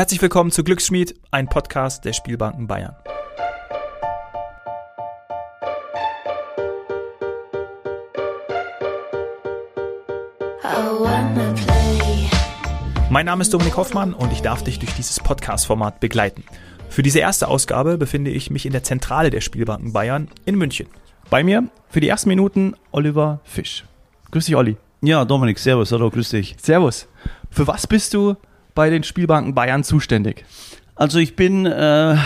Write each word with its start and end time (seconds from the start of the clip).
Herzlich 0.00 0.22
willkommen 0.22 0.50
zu 0.50 0.64
Glücksschmied, 0.64 1.14
ein 1.30 1.46
Podcast 1.46 2.06
der 2.06 2.14
Spielbanken 2.14 2.66
Bayern. 2.66 2.96
Mein 13.10 13.26
Name 13.26 13.42
ist 13.42 13.52
Dominik 13.52 13.76
Hoffmann 13.76 14.14
und 14.14 14.32
ich 14.32 14.40
darf 14.40 14.64
dich 14.64 14.78
durch 14.78 14.94
dieses 14.94 15.20
Podcast-Format 15.20 16.00
begleiten. 16.00 16.44
Für 16.88 17.02
diese 17.02 17.18
erste 17.18 17.48
Ausgabe 17.48 17.98
befinde 17.98 18.30
ich 18.30 18.50
mich 18.50 18.64
in 18.64 18.72
der 18.72 18.82
Zentrale 18.82 19.28
der 19.28 19.42
Spielbanken 19.42 19.92
Bayern 19.92 20.30
in 20.46 20.54
München. 20.54 20.86
Bei 21.28 21.44
mir 21.44 21.68
für 21.90 22.00
die 22.00 22.08
ersten 22.08 22.30
Minuten 22.30 22.74
Oliver 22.90 23.42
Fisch. 23.44 23.84
Grüß 24.30 24.46
dich, 24.46 24.56
Olli. 24.56 24.78
Ja, 25.02 25.26
Dominik, 25.26 25.58
servus, 25.58 25.92
hallo, 25.92 26.08
grüß 26.08 26.30
dich. 26.30 26.56
Servus. 26.58 27.06
Für 27.50 27.66
was 27.66 27.86
bist 27.86 28.14
du 28.14 28.36
bei 28.74 28.90
den 28.90 29.02
Spielbanken 29.02 29.54
Bayern 29.54 29.84
zuständig? 29.84 30.44
Also 31.00 31.18
ich 31.18 31.34
bin 31.34 31.64
äh, 31.64 32.16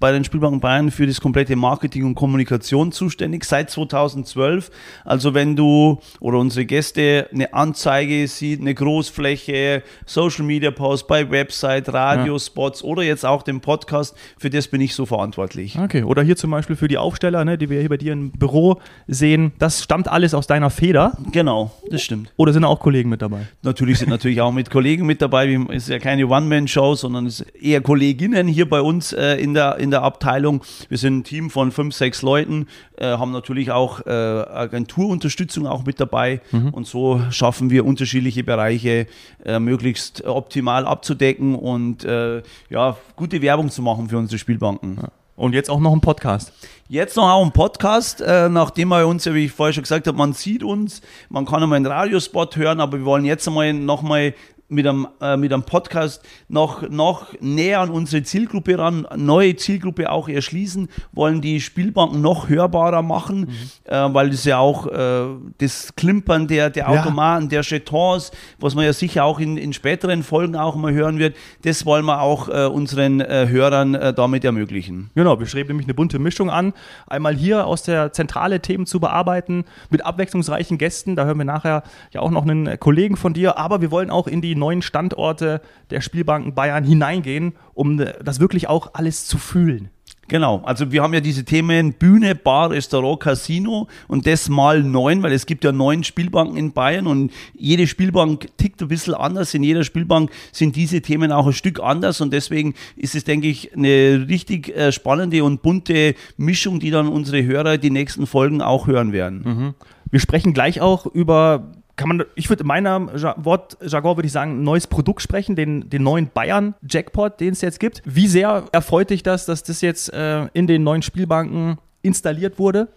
bei 0.00 0.10
den 0.10 0.24
Spielbanken 0.24 0.58
Bayern 0.58 0.90
für 0.90 1.06
das 1.06 1.20
komplette 1.20 1.54
Marketing 1.54 2.06
und 2.06 2.14
Kommunikation 2.14 2.90
zuständig 2.90 3.44
seit 3.44 3.68
2012. 3.68 4.70
Also 5.04 5.34
wenn 5.34 5.54
du 5.54 6.00
oder 6.18 6.38
unsere 6.38 6.64
Gäste 6.64 7.28
eine 7.30 7.52
Anzeige 7.52 8.26
sieht, 8.26 8.62
eine 8.62 8.74
Großfläche, 8.74 9.82
Social 10.06 10.46
Media 10.46 10.70
Post 10.70 11.08
bei 11.08 11.30
Website, 11.30 11.92
Radiospots 11.92 12.80
ja. 12.80 12.86
oder 12.86 13.02
jetzt 13.02 13.26
auch 13.26 13.42
den 13.42 13.60
Podcast, 13.60 14.16
für 14.38 14.48
das 14.48 14.66
bin 14.68 14.80
ich 14.80 14.94
so 14.94 15.04
verantwortlich. 15.04 15.78
Okay, 15.78 16.02
oder 16.02 16.22
hier 16.22 16.36
zum 16.36 16.52
Beispiel 16.52 16.76
für 16.76 16.88
die 16.88 16.96
Aufsteller, 16.96 17.44
ne, 17.44 17.58
die 17.58 17.68
wir 17.68 17.80
hier 17.80 17.90
bei 17.90 17.98
dir 17.98 18.14
im 18.14 18.30
Büro 18.30 18.80
sehen, 19.06 19.52
das 19.58 19.82
stammt 19.82 20.08
alles 20.08 20.32
aus 20.32 20.46
deiner 20.46 20.70
Feder. 20.70 21.18
Genau, 21.32 21.70
das 21.90 22.00
stimmt. 22.00 22.32
Oder 22.38 22.54
sind 22.54 22.64
auch 22.64 22.80
Kollegen 22.80 23.10
mit 23.10 23.20
dabei? 23.20 23.46
Natürlich 23.60 23.98
sind 23.98 24.08
natürlich 24.08 24.40
auch 24.40 24.52
mit 24.52 24.70
Kollegen 24.70 25.04
mit 25.04 25.20
dabei. 25.20 25.52
Es 25.68 25.82
ist 25.82 25.88
ja 25.90 25.98
keine 25.98 26.26
One-Man-Show, 26.26 26.94
sondern 26.94 27.26
es 27.26 27.40
ist 27.40 27.50
eher 27.56 27.82
Kollegen 27.82 28.05
Kolleginnen 28.06 28.46
hier 28.46 28.68
bei 28.68 28.80
uns 28.80 29.12
äh, 29.12 29.34
in, 29.34 29.52
der, 29.52 29.78
in 29.78 29.90
der 29.90 30.02
Abteilung. 30.02 30.62
Wir 30.88 30.96
sind 30.96 31.18
ein 31.18 31.24
Team 31.24 31.50
von 31.50 31.72
fünf, 31.72 31.92
sechs 31.92 32.22
Leuten, 32.22 32.68
äh, 32.98 33.06
haben 33.06 33.32
natürlich 33.32 33.72
auch 33.72 34.06
äh, 34.06 34.10
Agenturunterstützung 34.10 35.66
auch 35.66 35.84
mit 35.84 35.98
dabei 35.98 36.40
mhm. 36.52 36.68
und 36.68 36.86
so 36.86 37.20
schaffen 37.30 37.68
wir 37.68 37.84
unterschiedliche 37.84 38.44
Bereiche 38.44 39.08
äh, 39.44 39.58
möglichst 39.58 40.24
optimal 40.24 40.86
abzudecken 40.86 41.56
und 41.56 42.04
äh, 42.04 42.42
ja, 42.70 42.96
gute 43.16 43.42
Werbung 43.42 43.70
zu 43.70 43.82
machen 43.82 44.08
für 44.08 44.18
unsere 44.18 44.38
Spielbanken. 44.38 44.98
Ja. 45.02 45.08
Und 45.34 45.52
jetzt 45.52 45.68
auch 45.68 45.80
noch 45.80 45.92
ein 45.92 46.00
Podcast. 46.00 46.52
Jetzt 46.88 47.16
noch 47.16 47.28
auch 47.28 47.44
ein 47.44 47.52
Podcast, 47.52 48.20
äh, 48.20 48.48
nachdem 48.48 48.88
wir 48.88 49.04
uns, 49.06 49.26
wie 49.26 49.46
ich 49.46 49.52
vorher 49.52 49.72
schon 49.72 49.82
gesagt 49.82 50.06
habe, 50.06 50.16
man 50.16 50.32
sieht 50.32 50.62
uns, 50.62 51.02
man 51.28 51.44
kann 51.44 51.60
einmal 51.60 51.76
einen 51.76 51.86
Radiospot 51.86 52.54
hören, 52.54 52.80
aber 52.80 52.98
wir 52.98 53.04
wollen 53.04 53.24
jetzt 53.24 53.48
einmal 53.48 53.72
nochmal 53.72 54.32
mit 54.68 54.86
einem, 54.86 55.06
äh, 55.20 55.36
mit 55.36 55.52
einem 55.52 55.62
Podcast 55.62 56.22
noch, 56.48 56.88
noch 56.88 57.32
näher 57.40 57.80
an 57.80 57.90
unsere 57.90 58.22
Zielgruppe 58.24 58.78
ran, 58.78 59.06
neue 59.16 59.54
Zielgruppe 59.56 60.10
auch 60.10 60.28
erschließen, 60.28 60.88
wollen 61.12 61.40
die 61.40 61.60
Spielbanken 61.60 62.20
noch 62.20 62.48
hörbarer 62.48 63.02
machen, 63.02 63.40
mhm. 63.40 63.52
äh, 63.84 64.14
weil 64.14 64.30
das 64.30 64.44
ja 64.44 64.58
auch 64.58 64.86
äh, 64.86 65.26
das 65.58 65.94
Klimpern 65.94 66.48
der, 66.48 66.70
der 66.70 66.88
Automaten, 66.88 67.44
ja. 67.44 67.48
der 67.48 67.62
Jetons, 67.62 68.32
was 68.58 68.74
man 68.74 68.84
ja 68.84 68.92
sicher 68.92 69.24
auch 69.24 69.38
in, 69.38 69.56
in 69.56 69.72
späteren 69.72 70.22
Folgen 70.22 70.56
auch 70.56 70.74
mal 70.74 70.92
hören 70.92 71.18
wird, 71.18 71.36
das 71.62 71.86
wollen 71.86 72.04
wir 72.04 72.20
auch 72.20 72.48
äh, 72.48 72.66
unseren 72.66 73.20
äh, 73.20 73.46
Hörern 73.48 73.94
äh, 73.94 74.12
damit 74.12 74.44
ermöglichen. 74.44 75.10
Genau, 75.14 75.38
wir 75.38 75.46
streben 75.46 75.68
nämlich 75.68 75.86
eine 75.86 75.94
bunte 75.94 76.18
Mischung 76.18 76.50
an. 76.50 76.72
Einmal 77.06 77.36
hier 77.36 77.66
aus 77.66 77.84
der 77.84 78.12
Zentrale 78.12 78.60
Themen 78.60 78.86
zu 78.86 78.98
bearbeiten 78.98 79.64
mit 79.90 80.04
abwechslungsreichen 80.04 80.78
Gästen, 80.78 81.14
da 81.14 81.24
hören 81.24 81.38
wir 81.38 81.44
nachher 81.44 81.84
ja 82.12 82.20
auch 82.20 82.30
noch 82.30 82.42
einen 82.42 82.80
Kollegen 82.80 83.16
von 83.16 83.32
dir, 83.32 83.58
aber 83.58 83.80
wir 83.80 83.90
wollen 83.90 84.10
auch 84.10 84.26
in 84.26 84.40
die 84.40 84.55
neuen 84.56 84.82
Standorte 84.82 85.60
der 85.90 86.00
Spielbanken 86.00 86.54
Bayern 86.54 86.84
hineingehen, 86.84 87.54
um 87.74 87.98
das 87.98 88.40
wirklich 88.40 88.68
auch 88.68 88.90
alles 88.94 89.26
zu 89.26 89.38
fühlen. 89.38 89.90
Genau, 90.28 90.60
also 90.64 90.90
wir 90.90 91.02
haben 91.02 91.14
ja 91.14 91.20
diese 91.20 91.44
Themen 91.44 91.92
Bühne, 91.92 92.34
Bar, 92.34 92.70
Restaurant, 92.70 93.20
Casino 93.20 93.86
und 94.08 94.26
das 94.26 94.48
mal 94.48 94.82
neun, 94.82 95.22
weil 95.22 95.32
es 95.32 95.46
gibt 95.46 95.62
ja 95.62 95.70
neun 95.70 96.02
Spielbanken 96.02 96.56
in 96.56 96.72
Bayern 96.72 97.06
und 97.06 97.32
jede 97.54 97.86
Spielbank 97.86 98.48
tickt 98.56 98.82
ein 98.82 98.88
bisschen 98.88 99.14
anders. 99.14 99.54
In 99.54 99.62
jeder 99.62 99.84
Spielbank 99.84 100.32
sind 100.50 100.74
diese 100.74 101.00
Themen 101.00 101.30
auch 101.30 101.46
ein 101.46 101.52
Stück 101.52 101.80
anders 101.80 102.20
und 102.20 102.32
deswegen 102.32 102.74
ist 102.96 103.14
es, 103.14 103.22
denke 103.22 103.46
ich, 103.46 103.72
eine 103.76 104.26
richtig 104.28 104.76
äh, 104.76 104.90
spannende 104.90 105.44
und 105.44 105.62
bunte 105.62 106.16
Mischung, 106.36 106.80
die 106.80 106.90
dann 106.90 107.06
unsere 107.06 107.44
Hörer 107.44 107.78
die 107.78 107.90
nächsten 107.90 108.26
Folgen 108.26 108.62
auch 108.62 108.88
hören 108.88 109.12
werden. 109.12 109.42
Mhm. 109.44 109.74
Wir 110.10 110.18
sprechen 110.18 110.54
gleich 110.54 110.80
auch 110.80 111.06
über 111.06 111.70
kann 111.96 112.08
man, 112.08 112.24
ich 112.34 112.48
würde 112.50 112.62
in 112.62 112.66
meinem 112.66 113.08
Wortjargon 113.08 114.16
würde 114.16 114.26
ich 114.26 114.32
sagen, 114.32 114.62
neues 114.62 114.86
Produkt 114.86 115.22
sprechen, 115.22 115.56
den, 115.56 115.88
den 115.88 116.02
neuen 116.02 116.28
Bayern-Jackpot, 116.28 117.40
den 117.40 117.52
es 117.52 117.62
jetzt 117.62 117.80
gibt. 117.80 118.02
Wie 118.04 118.26
sehr 118.26 118.64
erfreut 118.72 119.10
dich 119.10 119.22
das, 119.22 119.46
dass 119.46 119.62
das 119.62 119.80
jetzt 119.80 120.12
äh, 120.12 120.46
in 120.52 120.66
den 120.66 120.84
neuen 120.84 121.02
Spielbanken 121.02 121.78
installiert 122.02 122.58
wurde? 122.58 122.88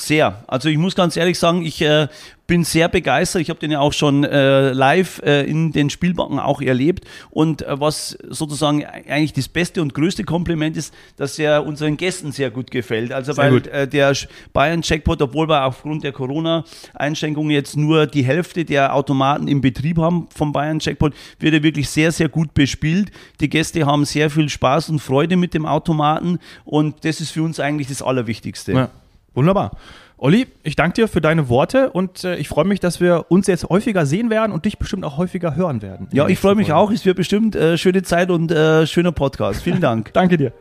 Sehr. 0.00 0.42
Also 0.46 0.68
ich 0.68 0.78
muss 0.78 0.94
ganz 0.94 1.16
ehrlich 1.16 1.38
sagen, 1.38 1.64
ich 1.64 1.82
äh, 1.82 2.08
bin 2.50 2.64
sehr 2.64 2.88
begeistert. 2.88 3.42
Ich 3.42 3.48
habe 3.48 3.60
den 3.60 3.70
ja 3.70 3.78
auch 3.78 3.92
schon 3.92 4.24
äh, 4.24 4.72
live 4.72 5.22
äh, 5.22 5.44
in 5.44 5.70
den 5.70 5.88
Spielbanken 5.88 6.40
auch 6.40 6.60
erlebt. 6.60 7.04
Und 7.30 7.62
äh, 7.62 7.78
was 7.78 8.18
sozusagen 8.28 8.84
eigentlich 8.84 9.32
das 9.32 9.46
beste 9.46 9.80
und 9.80 9.94
größte 9.94 10.24
Kompliment 10.24 10.76
ist, 10.76 10.92
dass 11.16 11.38
er 11.38 11.64
unseren 11.64 11.96
Gästen 11.96 12.32
sehr 12.32 12.50
gut 12.50 12.72
gefällt. 12.72 13.12
Also 13.12 13.34
sehr 13.34 13.44
weil 13.44 13.68
äh, 13.68 13.86
der 13.86 14.16
Bayern 14.52 14.80
Jackpot, 14.82 15.22
obwohl 15.22 15.48
wir 15.48 15.64
aufgrund 15.64 16.02
der 16.02 16.10
Corona-Einschränkungen 16.10 17.52
jetzt 17.52 17.76
nur 17.76 18.08
die 18.08 18.24
Hälfte 18.24 18.64
der 18.64 18.96
Automaten 18.96 19.46
im 19.46 19.60
Betrieb 19.60 19.98
haben 19.98 20.26
vom 20.34 20.50
Bayern 20.50 20.80
Jackpot, 20.80 21.12
wird 21.38 21.54
er 21.54 21.62
wirklich 21.62 21.88
sehr, 21.88 22.10
sehr 22.10 22.28
gut 22.28 22.52
bespielt. 22.52 23.12
Die 23.40 23.48
Gäste 23.48 23.86
haben 23.86 24.04
sehr 24.04 24.28
viel 24.28 24.48
Spaß 24.48 24.88
und 24.88 24.98
Freude 24.98 25.36
mit 25.36 25.54
dem 25.54 25.66
Automaten 25.66 26.40
und 26.64 27.04
das 27.04 27.20
ist 27.20 27.30
für 27.30 27.44
uns 27.44 27.60
eigentlich 27.60 27.86
das 27.86 28.02
Allerwichtigste. 28.02 28.72
Ja. 28.72 28.90
Wunderbar. 29.34 29.72
Olli, 30.18 30.48
ich 30.62 30.76
danke 30.76 30.94
dir 30.94 31.08
für 31.08 31.22
deine 31.22 31.48
Worte 31.48 31.90
und 31.90 32.24
äh, 32.24 32.36
ich 32.36 32.48
freue 32.48 32.66
mich, 32.66 32.78
dass 32.78 33.00
wir 33.00 33.26
uns 33.30 33.46
jetzt 33.46 33.68
häufiger 33.70 34.04
sehen 34.04 34.28
werden 34.28 34.52
und 34.52 34.66
dich 34.66 34.78
bestimmt 34.78 35.04
auch 35.04 35.16
häufiger 35.16 35.56
hören 35.56 35.80
werden. 35.80 36.08
Ja, 36.12 36.28
ich 36.28 36.38
freue 36.38 36.54
mich 36.54 36.68
Folge. 36.68 36.78
auch. 36.78 36.90
Es 36.90 37.06
wird 37.06 37.16
bestimmt 37.16 37.56
äh, 37.56 37.78
schöne 37.78 38.02
Zeit 38.02 38.30
und 38.30 38.52
äh, 38.52 38.86
schöner 38.86 39.12
Podcast. 39.12 39.62
Vielen 39.62 39.80
Dank. 39.80 40.12
danke 40.12 40.36
dir. 40.36 40.52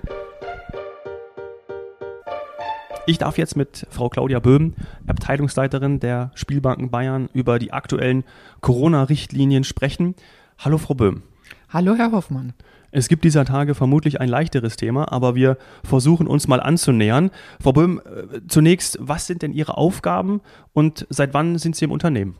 Ich 3.05 3.17
darf 3.17 3.37
jetzt 3.37 3.57
mit 3.57 3.87
Frau 3.89 4.07
Claudia 4.07 4.39
Böhm, 4.39 4.75
Abteilungsleiterin 5.07 5.99
der 5.99 6.31
Spielbanken 6.35 6.91
Bayern, 6.91 7.27
über 7.33 7.57
die 7.57 7.73
aktuellen 7.73 8.23
Corona-Richtlinien 8.61 9.63
sprechen. 9.63 10.15
Hallo, 10.59 10.77
Frau 10.77 10.93
Böhm. 10.93 11.23
Hallo, 11.69 11.95
Herr 11.95 12.11
Hoffmann. 12.11 12.53
Es 12.91 13.07
gibt 13.07 13.23
dieser 13.23 13.45
Tage 13.45 13.75
vermutlich 13.75 14.19
ein 14.19 14.29
leichteres 14.29 14.75
Thema, 14.75 15.11
aber 15.11 15.35
wir 15.35 15.57
versuchen 15.83 16.27
uns 16.27 16.47
mal 16.47 16.59
anzunähern. 16.59 17.31
Frau 17.61 17.73
Böhm, 17.73 18.01
äh, 18.03 18.41
zunächst, 18.47 18.97
was 19.01 19.27
sind 19.27 19.41
denn 19.41 19.53
Ihre 19.53 19.77
Aufgaben 19.77 20.41
und 20.73 21.05
seit 21.09 21.33
wann 21.33 21.57
sind 21.57 21.75
Sie 21.75 21.85
im 21.85 21.91
Unternehmen? 21.91 22.35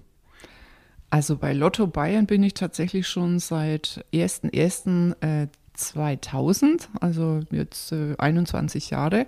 Also 1.11 1.37
bei 1.37 1.53
Lotto 1.53 1.87
Bayern 1.87 2.27
bin 2.27 2.43
ich 2.43 2.53
tatsächlich 2.53 3.07
schon 3.07 3.39
seit 3.39 4.05
1.1.2000, 4.13 6.87
also 7.01 7.39
jetzt 7.51 7.91
äh, 7.91 8.13
21 8.17 8.91
Jahre. 8.91 9.25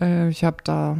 Äh, 0.00 0.28
ich 0.28 0.44
habe 0.44 0.58
da 0.62 0.98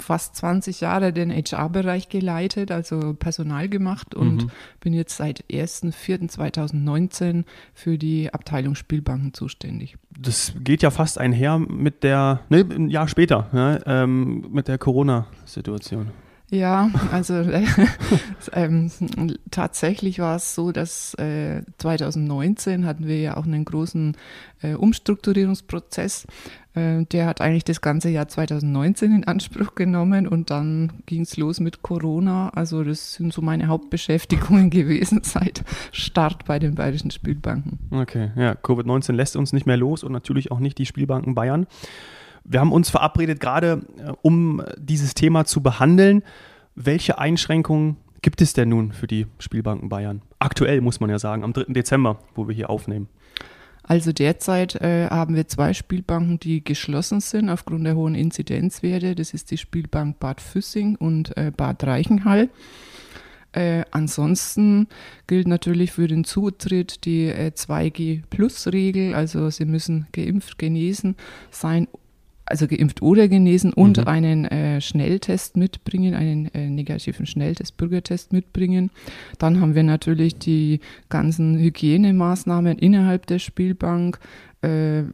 fast 0.00 0.36
20 0.36 0.80
Jahre 0.80 1.12
den 1.12 1.30
HR-Bereich 1.30 2.08
geleitet, 2.08 2.70
also 2.70 3.14
Personal 3.14 3.68
gemacht 3.68 4.14
und 4.14 4.44
mhm. 4.44 4.50
bin 4.80 4.94
jetzt 4.94 5.16
seit 5.16 5.44
1.4.2019 5.50 7.44
für 7.72 7.98
die 7.98 8.32
Abteilung 8.32 8.74
Spielbanken 8.74 9.34
zuständig. 9.34 9.96
Das 10.18 10.54
geht 10.60 10.82
ja 10.82 10.90
fast 10.90 11.18
einher 11.18 11.58
mit 11.58 12.02
der, 12.02 12.40
ne, 12.48 12.60
ein 12.60 12.88
Jahr 12.88 13.08
später, 13.08 13.48
ne, 13.52 13.82
ähm, 13.86 14.46
mit 14.50 14.68
der 14.68 14.78
Corona-Situation. 14.78 16.10
Ja, 16.50 16.90
also 17.10 17.34
äh, 17.34 17.64
ähm, 18.52 18.90
tatsächlich 19.50 20.18
war 20.18 20.36
es 20.36 20.54
so, 20.54 20.72
dass 20.72 21.14
äh, 21.14 21.62
2019 21.78 22.86
hatten 22.86 23.06
wir 23.06 23.18
ja 23.18 23.36
auch 23.36 23.44
einen 23.44 23.64
großen 23.64 24.16
äh, 24.62 24.74
Umstrukturierungsprozess. 24.74 26.26
Äh, 26.74 27.04
der 27.06 27.26
hat 27.26 27.40
eigentlich 27.40 27.64
das 27.64 27.80
ganze 27.80 28.10
Jahr 28.10 28.28
2019 28.28 29.12
in 29.14 29.24
Anspruch 29.24 29.74
genommen 29.74 30.28
und 30.28 30.50
dann 30.50 30.92
ging 31.06 31.22
es 31.22 31.36
los 31.36 31.60
mit 31.60 31.82
Corona. 31.82 32.50
Also 32.50 32.84
das 32.84 33.14
sind 33.14 33.32
so 33.32 33.40
meine 33.40 33.68
Hauptbeschäftigungen 33.68 34.70
gewesen 34.70 35.22
seit 35.22 35.64
Start 35.92 36.44
bei 36.44 36.58
den 36.58 36.74
bayerischen 36.74 37.10
Spielbanken. 37.10 37.78
Okay, 37.90 38.32
ja, 38.36 38.52
Covid-19 38.52 39.12
lässt 39.12 39.36
uns 39.36 39.52
nicht 39.52 39.66
mehr 39.66 39.78
los 39.78 40.04
und 40.04 40.12
natürlich 40.12 40.50
auch 40.50 40.60
nicht 40.60 40.76
die 40.78 40.86
Spielbanken 40.86 41.34
Bayern. 41.34 41.66
Wir 42.44 42.60
haben 42.60 42.72
uns 42.72 42.90
verabredet, 42.90 43.40
gerade 43.40 43.82
äh, 43.98 44.12
um 44.22 44.62
dieses 44.78 45.14
Thema 45.14 45.44
zu 45.44 45.62
behandeln. 45.62 46.22
Welche 46.74 47.18
Einschränkungen 47.18 47.96
gibt 48.22 48.40
es 48.40 48.52
denn 48.52 48.68
nun 48.68 48.92
für 48.92 49.06
die 49.06 49.26
Spielbanken 49.38 49.88
Bayern? 49.88 50.22
Aktuell 50.38 50.80
muss 50.80 51.00
man 51.00 51.10
ja 51.10 51.18
sagen, 51.18 51.44
am 51.44 51.52
3. 51.52 51.72
Dezember, 51.72 52.18
wo 52.34 52.48
wir 52.48 52.54
hier 52.54 52.70
aufnehmen. 52.70 53.08
Also 53.86 54.12
derzeit 54.12 54.76
äh, 54.76 55.08
haben 55.10 55.36
wir 55.36 55.46
zwei 55.46 55.74
Spielbanken, 55.74 56.40
die 56.40 56.64
geschlossen 56.64 57.20
sind 57.20 57.50
aufgrund 57.50 57.84
der 57.84 57.96
hohen 57.96 58.14
Inzidenzwerte. 58.14 59.14
Das 59.14 59.34
ist 59.34 59.50
die 59.50 59.58
Spielbank 59.58 60.18
Bad 60.18 60.40
Füssing 60.40 60.96
und 60.96 61.36
äh, 61.36 61.52
Bad 61.54 61.84
Reichenhall. 61.84 62.48
Äh, 63.52 63.84
ansonsten 63.90 64.88
gilt 65.26 65.46
natürlich 65.46 65.92
für 65.92 66.08
den 66.08 66.24
Zutritt 66.24 67.04
die 67.04 67.26
äh, 67.26 67.52
2G-Plus-Regel, 67.54 69.14
also 69.14 69.48
Sie 69.50 69.64
müssen 69.64 70.08
geimpft, 70.12 70.58
genesen 70.58 71.14
sein 71.50 71.86
also 72.46 72.66
geimpft 72.66 73.02
oder 73.02 73.28
genesen 73.28 73.72
und 73.72 73.98
mhm. 73.98 74.08
einen 74.08 74.44
äh, 74.44 74.80
Schnelltest 74.80 75.56
mitbringen, 75.56 76.14
einen 76.14 76.52
äh, 76.54 76.68
negativen 76.68 77.26
Schnelltest, 77.26 77.76
Bürgertest 77.76 78.32
mitbringen. 78.32 78.90
Dann 79.38 79.60
haben 79.60 79.74
wir 79.74 79.82
natürlich 79.82 80.38
die 80.38 80.80
ganzen 81.08 81.58
Hygienemaßnahmen 81.58 82.78
innerhalb 82.78 83.26
der 83.26 83.38
Spielbank, 83.38 84.18
äh, 84.62 85.04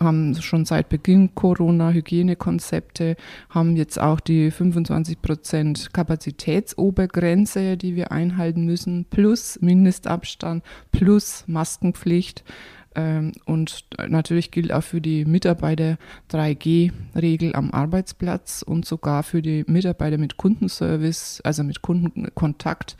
haben 0.00 0.34
schon 0.40 0.64
seit 0.64 0.88
Beginn 0.88 1.34
Corona 1.34 1.92
Hygienekonzepte, 1.92 3.16
haben 3.48 3.76
jetzt 3.76 4.00
auch 4.00 4.20
die 4.20 4.50
25 4.50 5.22
Prozent 5.22 5.92
Kapazitätsobergrenze, 5.92 7.76
die 7.76 7.96
wir 7.96 8.12
einhalten 8.12 8.64
müssen, 8.66 9.06
plus 9.08 9.58
Mindestabstand, 9.60 10.64
plus 10.92 11.44
Maskenpflicht. 11.46 12.44
Ähm, 12.94 13.32
und 13.44 13.84
natürlich 14.08 14.50
gilt 14.50 14.72
auch 14.72 14.82
für 14.82 15.00
die 15.00 15.24
Mitarbeiter 15.24 15.98
3G-Regel 16.30 17.54
am 17.56 17.70
Arbeitsplatz 17.72 18.62
und 18.62 18.84
sogar 18.84 19.22
für 19.22 19.42
die 19.42 19.64
Mitarbeiter 19.66 20.18
mit 20.18 20.36
Kundenservice, 20.36 21.40
also 21.42 21.64
mit 21.64 21.82
Kundenkontakt, 21.82 22.96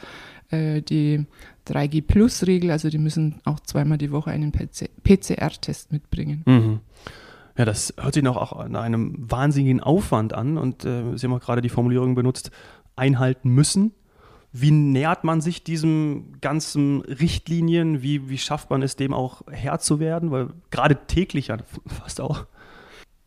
äh, 0.50 0.82
die 0.82 1.26
3G-Plus-Regel, 1.68 2.70
also 2.70 2.90
die 2.90 2.98
müssen 2.98 3.40
auch 3.44 3.60
zweimal 3.60 3.98
die 3.98 4.10
Woche 4.10 4.30
einen 4.30 4.52
PCR-Test 4.52 5.92
mitbringen. 5.92 6.42
Mhm. 6.46 6.80
Ja, 7.56 7.64
das 7.64 7.94
hört 7.98 8.14
sich 8.14 8.22
noch 8.22 8.36
auch 8.36 8.52
an 8.52 8.74
einem 8.74 9.14
wahnsinnigen 9.16 9.80
Aufwand 9.80 10.32
an 10.32 10.58
und 10.58 10.84
äh, 10.84 11.16
Sie 11.16 11.26
haben 11.26 11.34
auch 11.34 11.40
gerade 11.40 11.62
die 11.62 11.68
Formulierung 11.68 12.16
benutzt, 12.16 12.50
einhalten 12.96 13.50
müssen. 13.50 13.92
Wie 14.56 14.70
nähert 14.70 15.24
man 15.24 15.40
sich 15.40 15.64
diesem 15.64 16.34
ganzen 16.40 17.00
Richtlinien? 17.00 18.02
Wie, 18.02 18.28
wie 18.28 18.38
schafft 18.38 18.70
man 18.70 18.82
es, 18.82 18.94
dem 18.94 19.12
auch 19.12 19.42
Herr 19.50 19.80
zu 19.80 19.98
werden? 19.98 20.30
Weil 20.30 20.50
gerade 20.70 20.96
täglich 21.08 21.48
ja 21.48 21.56
fast 21.86 22.20
auch. 22.20 22.46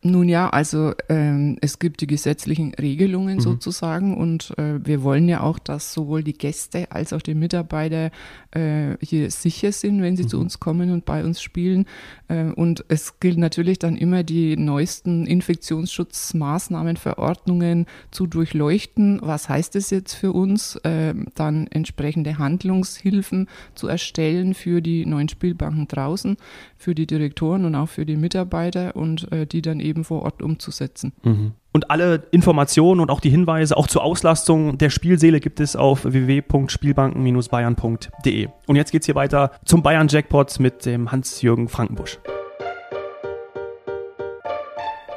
Nun 0.00 0.28
ja, 0.28 0.48
also 0.48 0.92
ähm, 1.08 1.58
es 1.60 1.80
gibt 1.80 2.00
die 2.00 2.06
gesetzlichen 2.06 2.72
Regelungen 2.74 3.38
mhm. 3.38 3.40
sozusagen 3.40 4.16
und 4.16 4.56
äh, 4.56 4.78
wir 4.86 5.02
wollen 5.02 5.28
ja 5.28 5.40
auch, 5.40 5.58
dass 5.58 5.92
sowohl 5.92 6.22
die 6.22 6.34
Gäste 6.34 6.92
als 6.92 7.12
auch 7.12 7.20
die 7.20 7.34
Mitarbeiter 7.34 8.12
äh, 8.52 8.96
hier 9.00 9.28
sicher 9.32 9.72
sind, 9.72 10.00
wenn 10.00 10.16
sie 10.16 10.22
mhm. 10.22 10.28
zu 10.28 10.38
uns 10.38 10.60
kommen 10.60 10.92
und 10.92 11.04
bei 11.04 11.24
uns 11.24 11.42
spielen. 11.42 11.84
Äh, 12.28 12.44
und 12.52 12.84
es 12.86 13.18
gilt 13.18 13.38
natürlich 13.38 13.80
dann 13.80 13.96
immer 13.96 14.22
die 14.22 14.56
neuesten 14.56 15.26
Infektionsschutzmaßnahmen, 15.26 16.96
Verordnungen 16.96 17.86
zu 18.12 18.28
durchleuchten. 18.28 19.18
Was 19.20 19.48
heißt 19.48 19.74
es 19.74 19.90
jetzt 19.90 20.14
für 20.14 20.32
uns? 20.32 20.76
Äh, 20.84 21.14
dann 21.34 21.66
entsprechende 21.66 22.38
Handlungshilfen 22.38 23.48
zu 23.74 23.88
erstellen 23.88 24.54
für 24.54 24.80
die 24.80 25.04
neuen 25.06 25.28
Spielbanken 25.28 25.88
draußen, 25.88 26.36
für 26.76 26.94
die 26.94 27.08
Direktoren 27.08 27.64
und 27.64 27.74
auch 27.74 27.88
für 27.88 28.06
die 28.06 28.16
Mitarbeiter 28.16 28.94
und 28.94 29.32
äh, 29.32 29.44
die 29.44 29.60
dann 29.60 29.80
eben 29.80 29.87
eben 29.88 30.04
vor 30.04 30.22
Ort 30.22 30.42
umzusetzen. 30.42 31.12
Mhm. 31.22 31.52
Und 31.72 31.90
alle 31.90 32.26
Informationen 32.30 33.00
und 33.00 33.10
auch 33.10 33.20
die 33.20 33.30
Hinweise 33.30 33.76
auch 33.76 33.86
zur 33.86 34.02
Auslastung 34.02 34.78
der 34.78 34.88
Spielseele 34.90 35.40
gibt 35.40 35.60
es 35.60 35.76
auf 35.76 36.04
www.spielbanken-bayern.de. 36.04 38.48
Und 38.66 38.76
jetzt 38.76 38.90
geht 38.90 39.02
es 39.02 39.06
hier 39.06 39.14
weiter 39.14 39.52
zum 39.64 39.82
Bayern 39.82 40.08
Jackpot 40.08 40.58
mit 40.60 40.86
dem 40.86 41.12
Hans-Jürgen 41.12 41.68
Frankenbusch. 41.68 42.18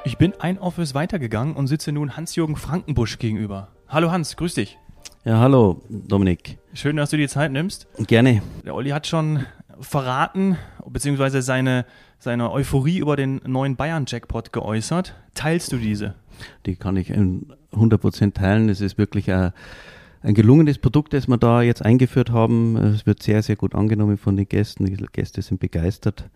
Ich 0.03 0.17
bin 0.17 0.33
ein 0.39 0.57
Office 0.57 0.95
weitergegangen 0.95 1.55
und 1.55 1.67
sitze 1.67 1.91
nun 1.91 2.17
Hans-Jürgen 2.17 2.55
Frankenbusch 2.55 3.19
gegenüber. 3.19 3.67
Hallo 3.87 4.11
Hans, 4.11 4.35
grüß 4.35 4.55
dich. 4.55 4.79
Ja, 5.23 5.39
hallo 5.39 5.83
Dominik. 5.89 6.57
Schön, 6.73 6.97
dass 6.97 7.11
du 7.11 7.17
dir 7.17 7.29
Zeit 7.29 7.51
nimmst. 7.51 7.87
Gerne. 8.07 8.41
Der 8.65 8.73
Olli 8.73 8.89
hat 8.89 9.05
schon 9.05 9.45
verraten, 9.79 10.57
beziehungsweise 10.87 11.43
seine, 11.43 11.85
seine 12.21 12.51
Euphorie 12.51 12.99
über 12.99 13.15
den 13.15 13.41
neuen 13.47 13.75
Bayern-Jackpot 13.75 14.53
geäußert. 14.53 15.15
Teilst 15.33 15.71
du 15.71 15.77
diese? 15.77 16.13
Die 16.67 16.75
kann 16.75 16.95
ich 16.95 17.09
in 17.09 17.47
100% 17.73 18.33
teilen. 18.33 18.69
Es 18.69 18.79
ist 18.79 18.99
wirklich 18.99 19.31
ein, 19.31 19.53
ein 20.21 20.35
gelungenes 20.35 20.77
Produkt, 20.77 21.13
das 21.13 21.27
wir 21.27 21.37
da 21.37 21.63
jetzt 21.63 21.83
eingeführt 21.83 22.29
haben. 22.29 22.77
Es 22.77 23.07
wird 23.07 23.23
sehr, 23.23 23.41
sehr 23.41 23.55
gut 23.55 23.73
angenommen 23.73 24.17
von 24.17 24.37
den 24.37 24.47
Gästen. 24.47 24.85
Die 24.85 25.03
Gäste 25.11 25.41
sind 25.41 25.59
begeistert. 25.59 26.29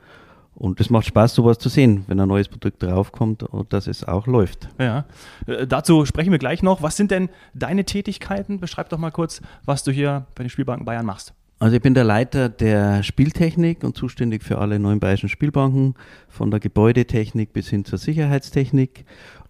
Und 0.55 0.79
es 0.79 0.89
macht 0.89 1.05
Spaß, 1.05 1.35
sowas 1.35 1.59
zu 1.59 1.69
sehen, 1.69 2.03
wenn 2.07 2.19
ein 2.19 2.29
neues 2.29 2.47
Produkt 2.47 2.81
draufkommt 2.81 3.43
und 3.43 3.71
dass 3.71 3.85
es 3.85 4.03
auch 4.03 4.25
läuft. 4.25 4.69
Ja, 4.79 5.05
äh, 5.45 5.67
dazu 5.67 6.05
sprechen 6.05 6.31
wir 6.31 6.39
gleich 6.39 6.63
noch. 6.63 6.81
Was 6.81 6.97
sind 6.97 7.11
denn 7.11 7.29
deine 7.53 7.83
Tätigkeiten? 7.83 8.59
Beschreib 8.59 8.89
doch 8.89 8.97
mal 8.97 9.11
kurz, 9.11 9.41
was 9.65 9.83
du 9.83 9.91
hier 9.91 10.25
bei 10.33 10.43
den 10.43 10.49
Spielbanken 10.49 10.85
Bayern 10.85 11.05
machst. 11.05 11.33
Also 11.57 11.77
ich 11.77 11.81
bin 11.81 11.93
der 11.93 12.03
Leiter 12.03 12.49
der 12.49 13.01
Spieltechnik 13.01 13.83
und 13.83 13.95
zuständig 13.95 14.43
für 14.43 14.57
alle 14.57 14.77
neuen 14.77 14.99
bayerischen 14.99 15.29
Spielbanken, 15.29 15.95
von 16.27 16.51
der 16.51 16.59
Gebäudetechnik 16.59 17.53
bis 17.53 17.69
hin 17.69 17.85
zur 17.85 17.97
Sicherheitstechnik 17.97 19.05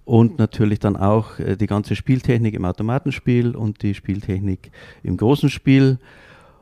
und 0.05 0.37
natürlich 0.37 0.79
dann 0.79 0.95
auch 0.95 1.39
äh, 1.39 1.57
die 1.57 1.65
ganze 1.65 1.95
Spieltechnik 1.95 2.53
im 2.53 2.63
Automatenspiel 2.63 3.55
und 3.55 3.81
die 3.81 3.95
Spieltechnik 3.95 4.71
im 5.01 5.17
großen 5.17 5.49
Spiel. 5.49 5.97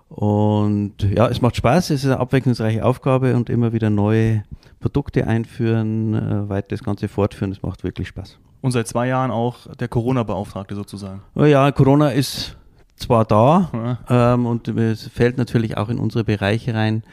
Und 0.08 1.04
ja, 1.04 1.28
es 1.28 1.42
macht 1.42 1.58
Spaß, 1.58 1.90
es 1.90 2.04
ist 2.04 2.06
eine 2.06 2.20
abwechslungsreiche 2.20 2.86
Aufgabe 2.86 3.36
und 3.36 3.50
immer 3.50 3.74
wieder 3.74 3.90
neue 3.90 4.44
Produkte 4.80 5.28
einführen, 5.28 6.14
äh, 6.14 6.50
weiter 6.50 6.68
das 6.70 6.84
Ganze 6.84 7.10
fortführen, 7.10 7.52
es 7.52 7.62
macht 7.62 7.84
wirklich 7.84 8.08
Spaß. 8.08 8.40
Und 8.62 8.72
seit 8.72 8.88
zwei 8.88 9.08
Jahren 9.08 9.30
auch 9.30 9.68
der 9.76 9.90
Corona-Beauftragte 9.90 10.74
sozusagen. 10.76 11.22
Ja, 11.36 11.70
Corona 11.74 12.12
ist 12.12 12.56
zwar 13.04 13.26
da 13.26 13.70
ja. 14.10 14.34
ähm, 14.34 14.46
und 14.46 14.68
es 14.68 15.08
fällt 15.08 15.38
natürlich 15.38 15.78
auch 15.78 15.90
in 15.90 16.00
unsere 16.00 16.24
Bereiche 16.24 16.74
rein 16.74 17.04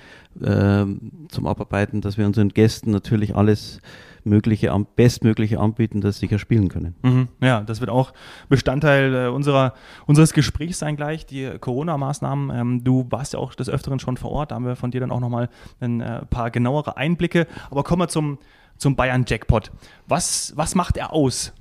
ähm, 0.43 1.27
zum 1.29 1.47
Abarbeiten, 1.47 2.01
dass 2.01 2.17
wir 2.17 2.27
unseren 2.27 2.51
Gästen 2.51 2.91
natürlich 2.91 3.35
alles 3.35 3.81
mögliche, 4.25 4.75
bestmögliche 4.97 5.59
anbieten, 5.59 6.01
dass 6.01 6.17
sie 6.17 6.27
sicher 6.27 6.39
spielen 6.39 6.69
können. 6.69 6.95
Mhm. 7.03 7.29
Ja, 7.41 7.63
das 7.63 7.81
wird 7.81 7.91
auch 7.91 8.13
Bestandteil 8.49 9.15
äh, 9.15 9.29
unserer, 9.29 9.75
unseres 10.07 10.33
Gesprächs 10.33 10.79
sein 10.79 10.97
gleich, 10.97 11.27
die 11.27 11.51
Corona-Maßnahmen. 11.59 12.51
Ähm, 12.57 12.85
du 12.85 13.07
warst 13.11 13.33
ja 13.33 13.39
auch 13.39 13.55
des 13.55 13.69
Öfteren 13.69 13.99
schon 13.99 14.17
vor 14.17 14.31
Ort, 14.31 14.51
da 14.51 14.57
haben 14.57 14.67
wir 14.67 14.77
von 14.77 14.91
dir 14.91 15.01
dann 15.01 15.11
auch 15.11 15.21
nochmal 15.21 15.49
ein 15.81 16.01
äh, 16.01 16.25
paar 16.27 16.51
genauere 16.51 16.97
Einblicke. 16.97 17.47
Aber 17.71 17.83
kommen 17.83 18.03
wir 18.03 18.09
zum, 18.09 18.39
zum 18.77 18.97
Bayern-Jackpot. 18.97 19.71
Was, 20.07 20.53
was 20.57 20.75
macht 20.75 20.97
er 20.97 21.13
aus? 21.13 21.53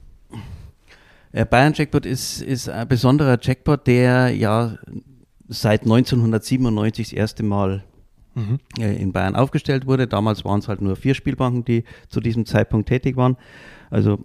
Der 1.34 1.46
Bayern 1.46 1.74
Jackpot 1.74 2.06
ist, 2.06 2.42
ist 2.42 2.70
ein 2.70 2.88
besonderer 2.88 3.38
Jackpot, 3.42 3.86
der 3.86 4.30
ja 4.30 4.78
seit 5.48 5.82
1997 5.82 7.10
das 7.10 7.14
erste 7.14 7.44
Mal 7.44 7.84
mhm. 8.36 8.60
Äh, 8.80 8.96
in 9.02 9.12
Bayern 9.12 9.36
aufgestellt 9.36 9.86
wurde. 9.86 10.08
Damals 10.08 10.46
waren 10.46 10.60
es 10.60 10.68
halt 10.68 10.82
nur 10.82 10.96
vier 10.96 11.14
Spielbanken, 11.14 11.66
die 11.66 11.84
zu 12.08 12.20
diesem 12.20 12.46
Zeitpunkt 12.46 12.88
tätig 12.88 13.16
waren. 13.18 13.38
Also 13.90 14.20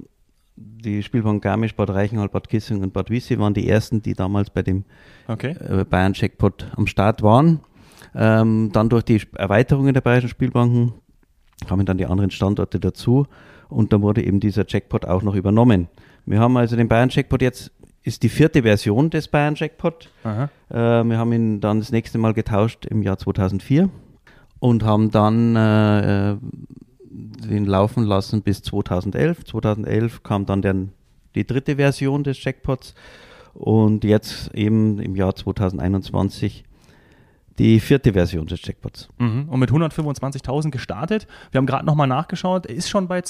die 0.56 1.02
Spielbank 1.02 1.42
Garmisch, 1.42 1.74
Bad 1.74 1.90
Reichenhall, 1.90 2.28
Bad 2.28 2.48
Kissing 2.48 2.82
und 2.82 2.92
Bad 2.92 3.10
Wiesse 3.10 3.38
waren 3.38 3.54
die 3.54 3.68
ersten, 3.68 4.02
die 4.02 4.14
damals 4.14 4.50
bei 4.50 4.62
dem 4.62 4.84
okay. 5.26 5.52
Äh, 5.52 5.84
Bayern 5.84 6.12
Jackpot 6.14 6.70
am 6.76 6.86
Start 6.86 7.22
waren. 7.22 7.60
Ähm, 8.14 8.70
dann 8.72 8.88
durch 8.88 9.02
die 9.02 9.20
Erweiterungen 9.34 9.92
der 9.92 10.00
bayerischen 10.00 10.28
Spielbanken 10.28 10.92
kamen 11.66 11.86
dann 11.86 11.98
die 11.98 12.06
anderen 12.06 12.30
Standorte 12.30 12.78
dazu 12.78 13.26
und 13.68 13.92
dann 13.92 14.02
wurde 14.02 14.24
eben 14.24 14.40
dieser 14.40 14.64
Jackpot 14.66 15.04
auch 15.04 15.22
noch 15.22 15.34
übernommen. 15.34 15.88
Wir 16.26 16.40
haben 16.40 16.56
also 16.56 16.76
den 16.76 16.88
Bayern 16.88 17.08
Jackpot 17.10 17.42
jetzt, 17.42 17.72
ist 18.02 18.22
die 18.22 18.28
vierte 18.28 18.62
Version 18.62 19.10
des 19.10 19.28
Bayern 19.28 19.54
Jackpot. 19.54 20.10
Äh, 20.70 20.74
wir 20.74 21.18
haben 21.18 21.32
ihn 21.32 21.60
dann 21.60 21.80
das 21.80 21.92
nächste 21.92 22.18
Mal 22.18 22.34
getauscht 22.34 22.86
im 22.86 23.02
Jahr 23.02 23.18
2004 23.18 23.90
und 24.58 24.84
haben 24.84 25.10
dann 25.10 25.56
äh, 25.56 26.36
den 27.10 27.66
laufen 27.66 28.04
lassen 28.04 28.42
bis 28.42 28.62
2011. 28.62 29.44
2011 29.44 30.22
kam 30.22 30.46
dann 30.46 30.62
der, 30.62 30.76
die 31.34 31.46
dritte 31.46 31.76
Version 31.76 32.24
des 32.24 32.42
Jackpots 32.42 32.94
und 33.54 34.04
jetzt 34.04 34.52
eben 34.54 34.98
im 34.98 35.16
Jahr 35.16 35.34
2021 35.34 36.64
die 37.58 37.78
vierte 37.78 38.12
Version 38.12 38.46
des 38.46 38.60
Jackpots. 38.64 39.08
Mhm. 39.18 39.48
Und 39.48 39.60
mit 39.60 39.70
125.000 39.70 40.70
gestartet. 40.70 41.26
Wir 41.52 41.58
haben 41.58 41.66
gerade 41.66 41.86
nochmal 41.86 42.08
nachgeschaut, 42.08 42.66
er 42.66 42.74
ist 42.74 42.88
schon 42.88 43.06
bei 43.06 43.22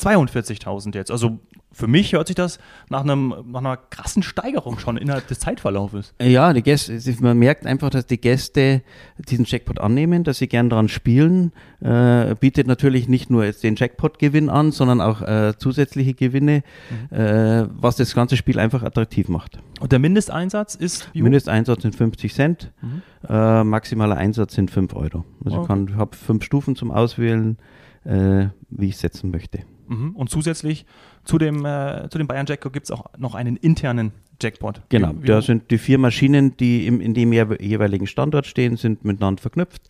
242.000 0.00 0.94
jetzt. 0.94 1.10
Also 1.10 1.38
für 1.72 1.86
mich 1.86 2.12
hört 2.12 2.26
sich 2.26 2.34
das 2.34 2.58
nach, 2.88 3.02
einem, 3.02 3.34
nach 3.46 3.60
einer 3.60 3.76
krassen 3.76 4.22
Steigerung 4.22 4.78
schon 4.78 4.96
innerhalb 4.96 5.28
des 5.28 5.38
Zeitverlaufes. 5.38 6.14
Ja, 6.20 6.52
die 6.52 6.62
Gäste, 6.62 6.98
man 7.20 7.38
merkt 7.38 7.64
einfach, 7.64 7.90
dass 7.90 8.06
die 8.06 8.20
Gäste 8.20 8.82
diesen 9.18 9.44
Jackpot 9.44 9.78
annehmen, 9.80 10.24
dass 10.24 10.38
sie 10.38 10.48
gern 10.48 10.68
daran 10.68 10.88
spielen. 10.88 11.52
Äh, 11.80 12.34
bietet 12.34 12.66
natürlich 12.66 13.08
nicht 13.08 13.30
nur 13.30 13.44
jetzt 13.44 13.62
den 13.62 13.76
Jackpot-Gewinn 13.76 14.50
an, 14.50 14.72
sondern 14.72 15.00
auch 15.00 15.22
äh, 15.22 15.54
zusätzliche 15.56 16.14
Gewinne, 16.14 16.62
mhm. 17.10 17.16
äh, 17.16 17.68
was 17.70 17.96
das 17.96 18.14
ganze 18.14 18.36
Spiel 18.36 18.58
einfach 18.58 18.82
attraktiv 18.82 19.28
macht. 19.28 19.58
Und 19.80 19.92
der 19.92 20.00
Mindesteinsatz 20.00 20.74
ist? 20.74 21.08
Wie 21.12 21.22
Mindesteinsatz 21.22 21.82
sind 21.82 21.94
50 21.94 22.34
Cent, 22.34 22.72
mhm. 22.82 23.02
Äh, 23.28 23.64
maximaler 23.64 24.16
Einsatz 24.16 24.54
sind 24.54 24.70
5 24.70 24.94
Euro. 24.96 25.26
Also 25.44 25.58
okay. 25.58 25.84
ich 25.88 25.94
habe 25.94 26.16
fünf 26.16 26.42
Stufen 26.42 26.74
zum 26.74 26.90
Auswählen, 26.90 27.58
äh, 28.04 28.46
wie 28.70 28.88
ich 28.88 28.96
setzen 28.96 29.30
möchte. 29.30 29.60
Mhm. 29.90 30.16
Und 30.16 30.30
zusätzlich 30.30 30.86
zu 31.24 31.36
dem, 31.36 31.64
äh, 31.64 32.08
zu 32.10 32.18
dem 32.18 32.26
Bayern 32.26 32.46
Jackpot 32.48 32.72
gibt 32.72 32.84
es 32.84 32.90
auch 32.90 33.06
noch 33.18 33.34
einen 33.34 33.56
internen 33.56 34.12
Jackpot. 34.40 34.80
Genau, 34.88 35.12
Wie- 35.16 35.22
wie- 35.24 35.26
da 35.26 35.42
sind 35.42 35.70
die 35.70 35.78
vier 35.78 35.98
Maschinen, 35.98 36.56
die 36.56 36.86
im, 36.86 37.00
in 37.00 37.12
dem 37.12 37.30
jewe- 37.32 37.60
jeweiligen 37.60 38.06
Standort 38.06 38.46
stehen, 38.46 38.76
sind 38.76 39.04
miteinander 39.04 39.42
verknüpft 39.42 39.82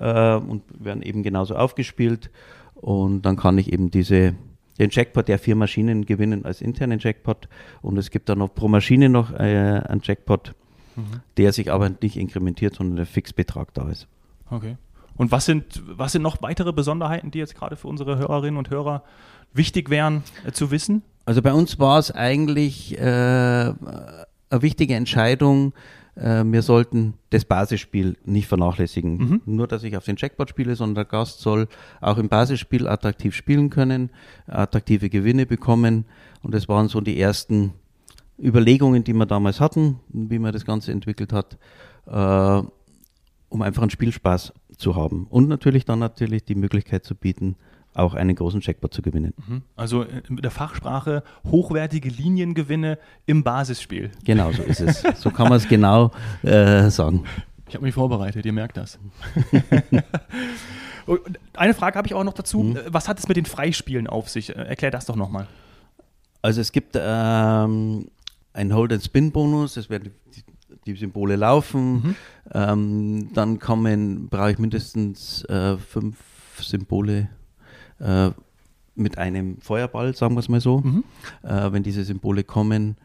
äh, 0.00 0.34
und 0.36 0.62
werden 0.78 1.02
eben 1.02 1.22
genauso 1.22 1.54
aufgespielt. 1.54 2.30
Und 2.74 3.22
dann 3.26 3.36
kann 3.36 3.58
ich 3.58 3.72
eben 3.72 3.90
diese, 3.90 4.34
den 4.78 4.88
Jackpot 4.90 5.28
der 5.28 5.38
vier 5.38 5.54
Maschinen 5.54 6.04
gewinnen 6.06 6.44
als 6.44 6.60
internen 6.62 6.98
Jackpot. 6.98 7.48
Und 7.82 7.96
es 7.98 8.10
gibt 8.10 8.28
dann 8.28 8.38
noch 8.38 8.52
pro 8.54 8.66
Maschine 8.68 9.08
noch 9.08 9.32
äh, 9.34 9.36
einen 9.86 10.00
Jackpot, 10.02 10.54
der 11.36 11.52
sich 11.52 11.70
aber 11.70 11.90
nicht 12.02 12.16
inkrementiert, 12.16 12.74
sondern 12.74 12.96
der 12.96 13.06
Fixbetrag 13.06 13.72
da 13.74 13.88
ist. 13.88 14.08
Okay. 14.50 14.76
Und 15.16 15.30
was 15.30 15.44
sind, 15.44 15.82
was 15.86 16.12
sind 16.12 16.22
noch 16.22 16.42
weitere 16.42 16.72
Besonderheiten, 16.72 17.30
die 17.30 17.38
jetzt 17.38 17.54
gerade 17.54 17.76
für 17.76 17.88
unsere 17.88 18.18
Hörerinnen 18.18 18.56
und 18.56 18.70
Hörer 18.70 19.02
wichtig 19.52 19.90
wären 19.90 20.22
äh, 20.46 20.52
zu 20.52 20.70
wissen? 20.70 21.02
Also 21.24 21.42
bei 21.42 21.52
uns 21.52 21.78
war 21.78 21.98
es 21.98 22.10
eigentlich 22.10 22.98
äh, 22.98 23.02
eine 23.02 23.74
wichtige 24.50 24.94
Entscheidung. 24.94 25.72
Äh, 26.14 26.44
wir 26.44 26.62
sollten 26.62 27.14
das 27.30 27.44
Basisspiel 27.44 28.16
nicht 28.24 28.48
vernachlässigen. 28.48 29.40
Nur, 29.46 29.68
dass 29.68 29.84
ich 29.84 29.96
auf 29.96 30.04
den 30.04 30.16
Jackpot 30.16 30.50
spiele, 30.50 30.74
sondern 30.74 30.96
der 30.96 31.04
Gast 31.04 31.40
soll 31.40 31.68
auch 32.00 32.18
im 32.18 32.28
Basisspiel 32.28 32.88
attraktiv 32.88 33.34
spielen 33.34 33.70
können, 33.70 34.10
attraktive 34.46 35.10
Gewinne 35.10 35.46
bekommen. 35.46 36.06
Und 36.42 36.54
das 36.54 36.68
waren 36.68 36.88
so 36.88 37.00
die 37.00 37.20
ersten 37.20 37.72
Überlegungen, 38.42 39.04
die 39.04 39.12
wir 39.12 39.26
damals 39.26 39.60
hatten, 39.60 40.00
wie 40.08 40.38
man 40.38 40.52
das 40.52 40.64
Ganze 40.64 40.90
entwickelt 40.92 41.32
hat, 41.32 41.56
äh, 42.06 42.66
um 43.52 43.62
einfach 43.62 43.82
einen 43.82 43.90
Spielspaß 43.90 44.52
zu 44.76 44.96
haben. 44.96 45.26
Und 45.28 45.48
natürlich 45.48 45.84
dann 45.84 45.98
natürlich 45.98 46.44
die 46.44 46.54
Möglichkeit 46.54 47.04
zu 47.04 47.14
bieten, 47.14 47.56
auch 47.94 48.14
einen 48.14 48.34
großen 48.34 48.60
Jackpot 48.62 48.94
zu 48.94 49.02
gewinnen. 49.02 49.34
Also 49.76 50.04
äh, 50.04 50.22
mit 50.30 50.44
der 50.44 50.50
Fachsprache 50.50 51.22
hochwertige 51.44 52.08
Liniengewinne 52.08 52.98
im 53.26 53.44
Basisspiel. 53.44 54.10
Genau, 54.24 54.50
so 54.52 54.62
ist 54.62 54.80
es. 54.80 55.02
So 55.20 55.30
kann 55.30 55.48
man 55.48 55.58
es 55.58 55.68
genau 55.68 56.10
äh, 56.42 56.88
sagen. 56.88 57.24
Ich 57.68 57.74
habe 57.74 57.84
mich 57.84 57.94
vorbereitet, 57.94 58.46
ihr 58.46 58.52
merkt 58.52 58.78
das. 58.78 58.98
Eine 61.54 61.74
Frage 61.74 61.98
habe 61.98 62.06
ich 62.06 62.14
auch 62.14 62.24
noch 62.24 62.32
dazu. 62.32 62.62
Mhm. 62.62 62.76
Äh, 62.76 62.80
Was 62.86 63.08
hat 63.08 63.18
es 63.18 63.28
mit 63.28 63.36
den 63.36 63.44
Freispielen 63.44 64.06
auf 64.06 64.30
sich? 64.30 64.50
Äh, 64.50 64.62
Erklär 64.62 64.90
das 64.90 65.04
doch 65.04 65.16
nochmal. 65.16 65.46
Also 66.40 66.60
es 66.60 66.72
gibt 66.72 66.96
ähm, 66.98 68.08
einen 68.52 68.74
Hold-and-Spin-Bonus, 68.74 69.76
es 69.76 69.90
werden 69.90 70.12
die, 70.34 70.42
die 70.86 70.94
Symbole 70.94 71.36
laufen. 71.36 72.16
Ähm, 72.52 73.30
dann 73.34 73.58
kommen, 73.58 74.28
brauche 74.28 74.52
ich 74.52 74.58
mindestens 74.58 75.44
äh, 75.44 75.76
fünf 75.76 76.16
Symbole 76.60 77.28
äh, 78.00 78.30
mit 78.94 79.18
einem 79.18 79.58
Feuerball, 79.60 80.14
sagen 80.14 80.34
wir 80.34 80.40
es 80.40 80.48
mal 80.48 80.60
so. 80.60 80.82
Äh, 81.42 81.72
wenn 81.72 81.82
diese 81.82 82.04
Symbole 82.04 82.44
kommen, 82.44 82.96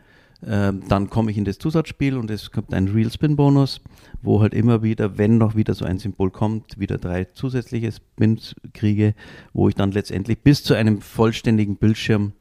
äh, 0.42 0.74
dann 0.88 1.10
komme 1.10 1.32
ich 1.32 1.38
in 1.38 1.46
das 1.46 1.58
Zusatzspiel 1.58 2.18
und 2.18 2.30
es 2.30 2.52
kommt 2.52 2.74
ein 2.74 2.88
Real 2.90 3.12
Spin 3.12 3.36
Bonus, 3.36 3.82
wo 4.22 4.42
halt 4.42 4.54
immer 4.54 4.84
wieder, 4.84 5.18
wenn 5.18 5.38
noch 5.38 5.56
wieder 5.56 5.74
so 5.74 5.86
ein 5.86 5.98
Symbol 5.98 6.30
kommt, 6.30 6.80
wieder 6.80 6.98
drei 6.98 7.26
zusätzliche 7.26 7.92
Spins 7.92 8.56
kriege, 8.74 9.16
wo 9.54 9.70
ich 9.70 9.76
dann 9.76 9.92
letztendlich 9.92 10.40
bis 10.40 10.64
zu 10.64 10.74
einem 10.74 11.02
vollständigen 11.02 11.78
Bildschirm 11.78 12.34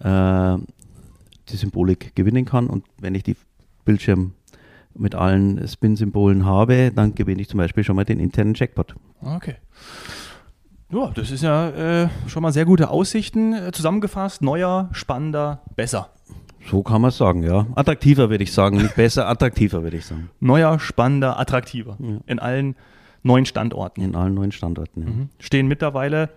äh, 0.00 0.56
die 1.48 1.56
Symbolik 1.56 2.14
gewinnen 2.14 2.44
kann. 2.44 2.68
Und 2.68 2.84
wenn 2.98 3.14
ich 3.14 3.22
die 3.24 3.36
Bildschirm 3.84 4.32
mit 4.94 5.14
allen 5.14 5.66
Spin-Symbolen 5.66 6.44
habe, 6.44 6.92
dann 6.94 7.14
gewinne 7.14 7.42
ich 7.42 7.48
zum 7.48 7.58
Beispiel 7.58 7.84
schon 7.84 7.96
mal 7.96 8.04
den 8.04 8.20
internen 8.20 8.54
Jackpot. 8.54 8.94
Okay. 9.20 9.56
Ja, 10.90 11.10
das 11.14 11.30
ist 11.30 11.42
ja 11.42 11.70
äh, 12.04 12.08
schon 12.26 12.42
mal 12.42 12.52
sehr 12.52 12.64
gute 12.64 12.90
Aussichten. 12.90 13.52
Äh, 13.52 13.72
zusammengefasst, 13.72 14.42
neuer, 14.42 14.88
spannender, 14.92 15.62
besser. 15.74 16.10
So 16.70 16.82
kann 16.82 17.00
man 17.00 17.08
es 17.08 17.18
sagen, 17.18 17.42
ja. 17.42 17.66
Attraktiver 17.74 18.30
würde 18.30 18.44
ich 18.44 18.52
sagen, 18.52 18.76
nicht 18.76 18.94
besser, 18.94 19.28
attraktiver 19.28 19.82
würde 19.82 19.96
ich 19.96 20.06
sagen. 20.06 20.30
Neuer, 20.40 20.78
spannender, 20.78 21.38
attraktiver. 21.38 21.96
Ja. 21.98 22.18
In 22.26 22.38
allen 22.38 22.76
neuen 23.22 23.46
Standorten. 23.46 24.02
In 24.02 24.14
allen 24.14 24.34
neuen 24.34 24.52
Standorten. 24.52 25.02
Ja. 25.02 25.08
Mhm. 25.08 25.28
Stehen 25.38 25.66
mittlerweile 25.66 26.30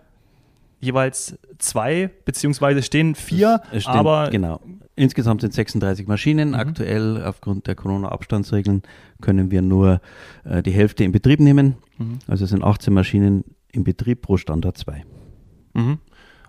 jeweils 0.80 1.38
zwei, 1.58 2.10
beziehungsweise 2.26 2.84
stehen 2.84 3.16
vier, 3.16 3.62
Es 3.72 3.84
stimmt, 3.84 3.98
aber 3.98 4.30
genau. 4.30 4.62
Insgesamt 4.96 5.42
sind 5.42 5.54
36 5.54 6.08
Maschinen. 6.08 6.56
Aktuell 6.56 7.24
aufgrund 7.24 7.68
der 7.68 7.76
Corona-Abstandsregeln 7.76 8.82
können 9.22 9.52
wir 9.52 9.62
nur 9.62 10.02
äh, 10.44 10.64
die 10.64 10.72
Hälfte 10.72 11.04
in 11.04 11.12
Betrieb 11.12 11.40
nehmen. 11.40 11.76
Also 12.28 12.46
es 12.46 12.50
sind 12.50 12.64
18 12.64 12.94
Maschinen 12.94 13.44
im 13.72 13.84
Betrieb 13.84 14.24
pro 14.24 14.38
Standort 14.38 14.78
2. 14.78 15.04
Mhm. 15.74 16.00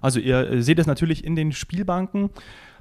Also 0.01 0.21
ihr 0.21 0.51
äh, 0.51 0.63
seht 0.63 0.79
es 0.79 0.87
natürlich 0.87 1.25
in 1.25 1.37
den 1.37 1.53
Spielbanken, 1.53 2.31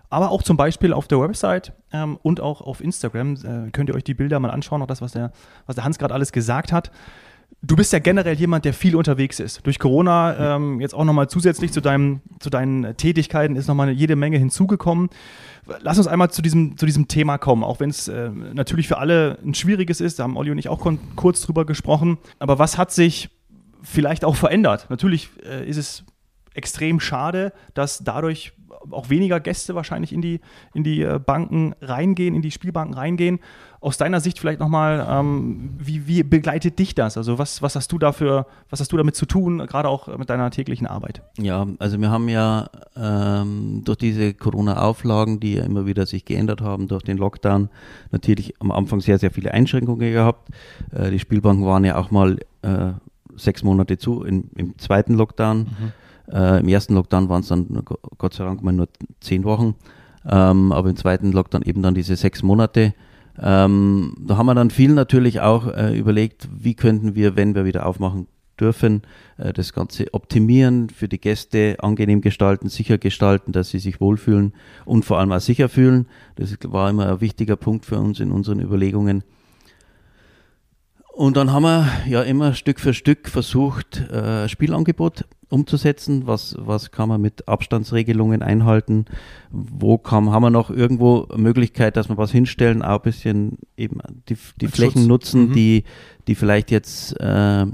aber 0.10 0.32
auch 0.32 0.44
zum 0.44 0.56
Beispiel 0.56 0.94
auf 0.94 1.08
der 1.08 1.20
Website 1.20 1.74
ähm, 1.92 2.18
und 2.22 2.40
auch 2.40 2.62
auf 2.62 2.82
Instagram 2.82 3.34
äh, 3.36 3.72
könnt 3.72 3.90
ihr 3.90 3.96
euch 3.96 4.04
die 4.04 4.14
Bilder 4.14 4.40
mal 4.40 4.52
anschauen, 4.52 4.82
auch 4.82 4.88
das, 4.88 5.02
was 5.02 5.12
der, 5.12 5.32
was 5.66 5.76
der 5.76 5.84
Hans 5.84 6.00
gerade 6.00 6.14
alles 6.14 6.32
gesagt 6.32 6.72
hat. 6.72 6.92
Du 7.62 7.76
bist 7.76 7.92
ja 7.92 8.00
generell 8.00 8.36
jemand, 8.36 8.66
der 8.66 8.74
viel 8.74 8.96
unterwegs 8.96 9.40
ist. 9.40 9.66
Durch 9.66 9.80
Corona 9.80 10.56
ähm, 10.56 10.80
jetzt 10.80 10.94
auch 10.94 11.04
nochmal 11.04 11.28
zusätzlich 11.28 11.72
zu, 11.72 11.82
deinem, 11.82 12.22
zu 12.40 12.50
deinen 12.50 12.96
Tätigkeiten 12.98 13.56
ist 13.56 13.68
nochmal 13.68 13.90
jede 13.90 14.16
Menge 14.16 14.38
hinzugekommen. 14.38 15.10
Lass 15.82 15.98
uns 15.98 16.08
einmal 16.08 16.30
zu 16.30 16.42
diesem, 16.42 16.78
zu 16.78 16.86
diesem 16.86 17.08
Thema 17.08 17.38
kommen, 17.38 17.64
auch 17.64 17.80
wenn 17.80 17.90
es 17.90 18.08
äh, 18.08 18.30
natürlich 18.30 18.88
für 18.88 19.00
alle 19.00 19.40
ein 19.44 19.54
schwieriges 19.54 20.02
ist. 20.02 20.20
Da 20.20 20.24
haben 20.24 20.38
Olli 20.38 20.52
und 20.52 20.60
ich 20.60 20.70
auch 20.70 20.88
kurz 21.16 21.42
drüber 21.42 21.66
gesprochen. 21.66 22.20
Aber 22.40 22.60
was 22.60 22.78
hat 22.78 22.92
sich 22.92 23.30
vielleicht 23.82 24.24
auch 24.24 24.36
verändert? 24.36 24.88
Natürlich 24.90 25.30
äh, 25.44 25.68
ist 25.68 25.78
es 25.78 26.04
extrem 26.54 27.00
schade, 27.00 27.54
dass 27.74 28.00
dadurch 28.04 28.54
auch 28.92 29.10
weniger 29.10 29.40
Gäste 29.40 29.76
wahrscheinlich 29.76 30.14
in 30.14 30.22
die, 30.22 30.40
in 30.74 30.84
die 30.84 31.02
äh, 31.02 31.20
Banken 31.20 31.74
reingehen, 31.82 32.36
in 32.36 32.42
die 32.42 32.52
Spielbanken 32.52 32.94
reingehen. 32.94 33.40
Aus 33.80 33.98
deiner 33.98 34.20
Sicht 34.20 34.40
vielleicht 34.40 34.60
nochmal, 34.60 35.06
ähm, 35.10 35.70
wie, 35.78 36.08
wie 36.08 36.24
begleitet 36.24 36.80
dich 36.80 36.96
das? 36.96 37.16
Also 37.16 37.38
was, 37.38 37.62
was 37.62 37.76
hast 37.76 37.92
du 37.92 38.00
dafür, 38.00 38.48
was 38.70 38.80
hast 38.80 38.92
du 38.92 38.98
damit 38.98 39.16
zu 39.16 39.26
tun, 39.26 39.60
gerade 39.60 39.88
auch 39.88 40.18
mit 40.18 40.30
deiner 40.30 40.50
täglichen 40.50 40.88
Arbeit? 40.88 41.22
Ja, 41.38 41.68
also 41.78 42.02
wir 42.02 42.10
haben 42.10 42.28
ja 42.28 42.70
ähm, 42.96 43.84
durch 43.86 44.00
diese 44.00 44.34
Corona-Auflagen, 44.34 45.40
die 45.40 45.56
ja 45.56 45.64
immer 45.64 45.86
wieder 45.86 46.06
sich 46.06 46.26
geändert 46.26 46.62
haben, 46.62 46.88
durch 46.88 47.04
den 47.04 47.18
Lockdown, 47.18 47.70
natürlich 48.12 48.56
am 48.60 48.72
Anfang 48.72 49.00
sehr, 49.00 49.20
sehr 49.20 49.32
viele 49.32 49.54
Einschränkungen 49.54 50.12
gehabt. 50.12 50.50
Äh, 50.92 51.12
die 51.12 51.20
Spielbanken 51.20 51.66
waren 51.66 51.86
ja 51.86 51.98
auch 51.98 52.10
mal 52.10 52.40
äh, 52.64 52.94
sechs 53.36 53.64
Monate 53.64 53.98
zu 53.98 54.24
im, 54.24 54.50
im 54.56 54.78
zweiten 54.80 55.14
Lockdown. 55.14 55.68
Äh, 56.32 56.60
Im 56.60 56.68
ersten 56.68 56.96
Lockdown 56.96 57.30
waren 57.30 57.42
es 57.42 57.48
dann 57.48 57.84
Gott 58.18 58.34
sei 58.34 58.44
Dank 58.44 58.64
mal 58.64 58.74
nur 58.74 58.88
zehn 59.22 59.44
Wochen, 59.44 59.76
ähm, 60.26 60.72
aber 60.72 60.90
im 60.90 60.96
zweiten 60.96 61.32
Lockdown 61.32 61.64
eben 61.64 61.82
dann 61.82 61.96
diese 61.96 62.16
sechs 62.16 62.44
Monate. 62.44 62.94
Ähm, 63.40 64.16
da 64.20 64.38
haben 64.38 64.48
wir 64.48 64.56
dann 64.56 64.72
viel 64.72 64.94
natürlich 64.94 65.42
auch 65.42 65.68
äh, 65.68 65.98
überlegt, 65.98 66.50
wie 66.52 66.74
könnten 66.74 67.16
wir, 67.16 67.36
wenn 67.36 67.56
wir 67.56 67.66
wieder 67.66 67.86
aufmachen 67.86 68.28
dürfen, 68.60 69.04
äh, 69.38 69.54
das 69.54 69.74
Ganze 69.74 70.14
optimieren, 70.14 70.90
für 70.90 71.08
die 71.08 71.20
Gäste 71.20 71.78
angenehm 71.80 72.22
gestalten, 72.22 72.70
sicher 72.70 72.98
gestalten, 72.98 73.52
dass 73.52 73.70
sie 73.70 73.80
sich 73.80 74.02
wohlfühlen 74.02 74.54
und 74.86 75.06
vor 75.06 75.20
allem 75.20 75.32
auch 75.32 75.40
sicher 75.40 75.70
fühlen. 75.70 76.08
Das 76.36 76.58
war 76.66 76.90
immer 76.90 77.10
ein 77.10 77.22
wichtiger 77.22 77.56
Punkt 77.56 77.86
für 77.86 78.00
uns 78.00 78.20
in 78.20 78.32
unseren 78.32 78.60
Überlegungen. 78.60 79.24
Und 81.18 81.36
dann 81.36 81.52
haben 81.52 81.64
wir 81.64 81.90
ja 82.08 82.22
immer 82.22 82.54
Stück 82.54 82.80
für 82.80 82.94
Stück 82.94 83.28
versucht, 83.28 84.02
äh, 84.12 84.48
Spielangebot 84.48 85.26
umzusetzen. 85.50 86.28
Was, 86.28 86.56
was 86.60 86.92
kann 86.92 87.10
man 87.10 87.20
mit 87.20 87.48
Abstandsregelungen 87.48 88.44
einhalten? 88.44 89.06
Wo 89.50 89.98
kann, 89.98 90.30
haben 90.30 90.44
wir 90.44 90.52
noch 90.52 90.70
irgendwo 90.70 91.28
Möglichkeit, 91.36 91.98
dass 91.98 92.08
wir 92.08 92.18
was 92.18 92.32
hinstellen, 92.32 92.84
auch 92.84 92.98
ein 92.98 93.02
bisschen 93.02 93.58
eben 93.78 93.98
die, 94.30 94.38
die 94.62 94.68
Flächen 94.68 95.00
Schutz. 95.00 95.08
nutzen, 95.08 95.50
Mhm. 95.50 95.54
die, 95.54 95.84
die 96.28 96.36
vielleicht 96.36 96.70
jetzt 96.70 97.20
äh, 97.20 97.66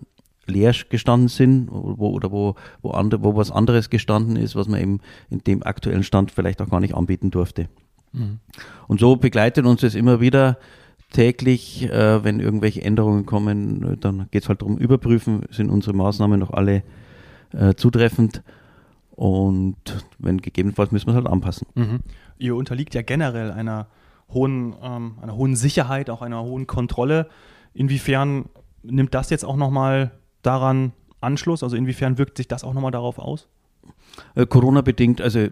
leer 0.45 0.73
gestanden 0.87 1.27
sind 1.27 1.67
wo, 1.69 2.11
oder 2.11 2.31
wo, 2.31 2.55
wo, 2.81 2.91
andere, 2.91 3.25
wo 3.25 3.35
was 3.35 3.51
anderes 3.51 3.89
gestanden 3.89 4.37
ist, 4.37 4.55
was 4.55 4.69
man 4.69 4.79
eben 4.79 4.99
in 5.29 5.39
dem 5.39 5.63
aktuellen 5.63 6.03
Stand 6.03 6.31
vielleicht 6.31 6.61
auch 6.61 6.69
gar 6.69 6.79
nicht 6.79 6.95
anbieten 6.95 7.29
durfte. 7.29 7.67
Und 8.87 8.99
so 8.99 9.15
begleitet 9.15 9.65
uns 9.65 9.81
das 9.81 9.95
immer 9.95 10.21
wieder 10.21 10.59
täglich, 11.13 11.83
äh, 11.89 12.23
wenn 12.23 12.41
irgendwelche 12.41 12.83
Änderungen 12.83 13.25
kommen, 13.25 13.93
äh, 13.93 13.97
dann 13.97 14.27
geht 14.31 14.43
es 14.43 14.49
halt 14.49 14.61
darum, 14.61 14.77
überprüfen, 14.77 15.43
sind 15.49 15.69
unsere 15.69 15.95
Maßnahmen 15.95 16.39
noch 16.39 16.51
alle 16.51 16.83
äh, 17.53 17.75
zutreffend 17.75 18.43
und 19.11 19.77
wenn 20.19 20.41
gegebenenfalls 20.41 20.91
müssen 20.91 21.07
wir 21.07 21.11
es 21.11 21.15
halt 21.15 21.27
anpassen. 21.27 21.67
Ihr 22.39 22.55
unterliegt 22.55 22.95
ja 22.95 23.03
generell 23.03 23.51
einer 23.51 23.87
hohen, 24.29 24.75
ähm, 24.81 25.15
einer 25.21 25.35
hohen 25.35 25.55
Sicherheit, 25.55 26.09
auch 26.09 26.21
einer 26.21 26.43
hohen 26.43 26.67
Kontrolle. 26.67 27.29
Inwiefern 27.73 28.45
nimmt 28.81 29.13
das 29.13 29.29
jetzt 29.29 29.45
auch 29.45 29.55
nochmal 29.55 30.11
daran 30.41 30.93
Anschluss? 31.21 31.63
Also 31.63 31.75
inwiefern 31.75 32.17
wirkt 32.17 32.37
sich 32.37 32.47
das 32.47 32.63
auch 32.63 32.73
nochmal 32.73 32.91
darauf 32.91 33.19
aus? 33.19 33.47
Äh, 34.35 34.45
Corona-bedingt, 34.45 35.21
also 35.21 35.47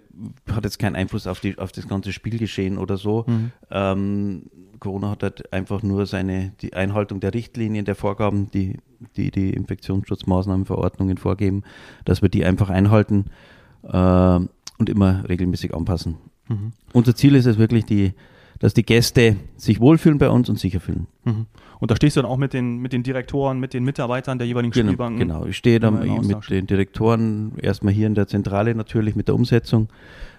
hat 0.52 0.64
jetzt 0.64 0.80
keinen 0.80 0.96
Einfluss 0.96 1.28
auf, 1.28 1.40
die, 1.40 1.58
auf 1.58 1.72
das 1.72 1.88
ganze 1.88 2.14
Spielgeschehen 2.14 2.78
oder 2.78 2.98
so. 2.98 3.26
Ähm, 3.70 4.44
Corona 4.80 5.12
hat 5.12 5.24
halt 5.24 5.54
einfach 5.54 5.84
nur 5.84 6.06
seine, 6.06 6.54
die 6.62 6.74
Einhaltung 6.74 7.20
der 7.20 7.34
Richtlinien, 7.34 7.86
der 7.86 7.96
Vorgaben, 7.96 8.50
die 8.52 8.78
die, 9.16 9.32
die 9.32 9.52
Infektionsschutzmaßnahmen, 9.52 10.66
Verordnungen 10.66 11.18
vorgeben, 11.18 11.64
dass 12.06 12.22
wir 12.22 12.30
die 12.30 12.46
einfach 12.46 12.70
einhalten 12.70 13.26
äh, 13.84 14.40
und 14.78 14.90
immer 14.90 15.28
regelmäßig 15.28 15.74
anpassen. 15.74 16.18
Unser 16.94 17.16
Ziel 17.16 17.36
ist 17.36 17.46
es 17.46 17.58
wirklich, 17.58 17.86
die, 17.86 18.14
dass 18.60 18.74
die 18.74 18.84
Gäste 18.84 19.38
sich 19.58 19.80
wohlfühlen 19.80 20.18
bei 20.18 20.30
uns 20.30 20.50
und 20.50 20.60
sicher 20.60 20.80
fühlen. 20.80 21.08
Mhm. 21.24 21.46
Und 21.82 21.90
da 21.90 21.96
stehst 21.96 22.16
du 22.16 22.22
dann 22.22 22.30
auch 22.30 22.38
mit 22.38 22.54
den, 22.54 22.78
mit 22.78 22.94
den 22.94 23.02
Direktoren, 23.02 23.60
mit 23.60 23.74
den 23.74 23.84
Mitarbeitern 23.84 24.38
der 24.38 24.48
jeweiligen 24.48 24.72
Genau, 24.72 24.90
Spielbanken. 24.90 25.20
genau. 25.20 25.46
ich 25.48 25.58
stehe 25.58 25.80
dann 25.80 26.00
mit 26.28 26.50
den 26.50 26.68
Direktoren 26.68 27.54
erstmal 27.58 27.92
hier 27.92 28.06
in 28.06 28.14
der 28.14 28.28
Zentrale 28.28 28.76
natürlich 28.76 29.16
mit 29.16 29.28
der 29.28 29.36
Umsetzung. 29.36 29.90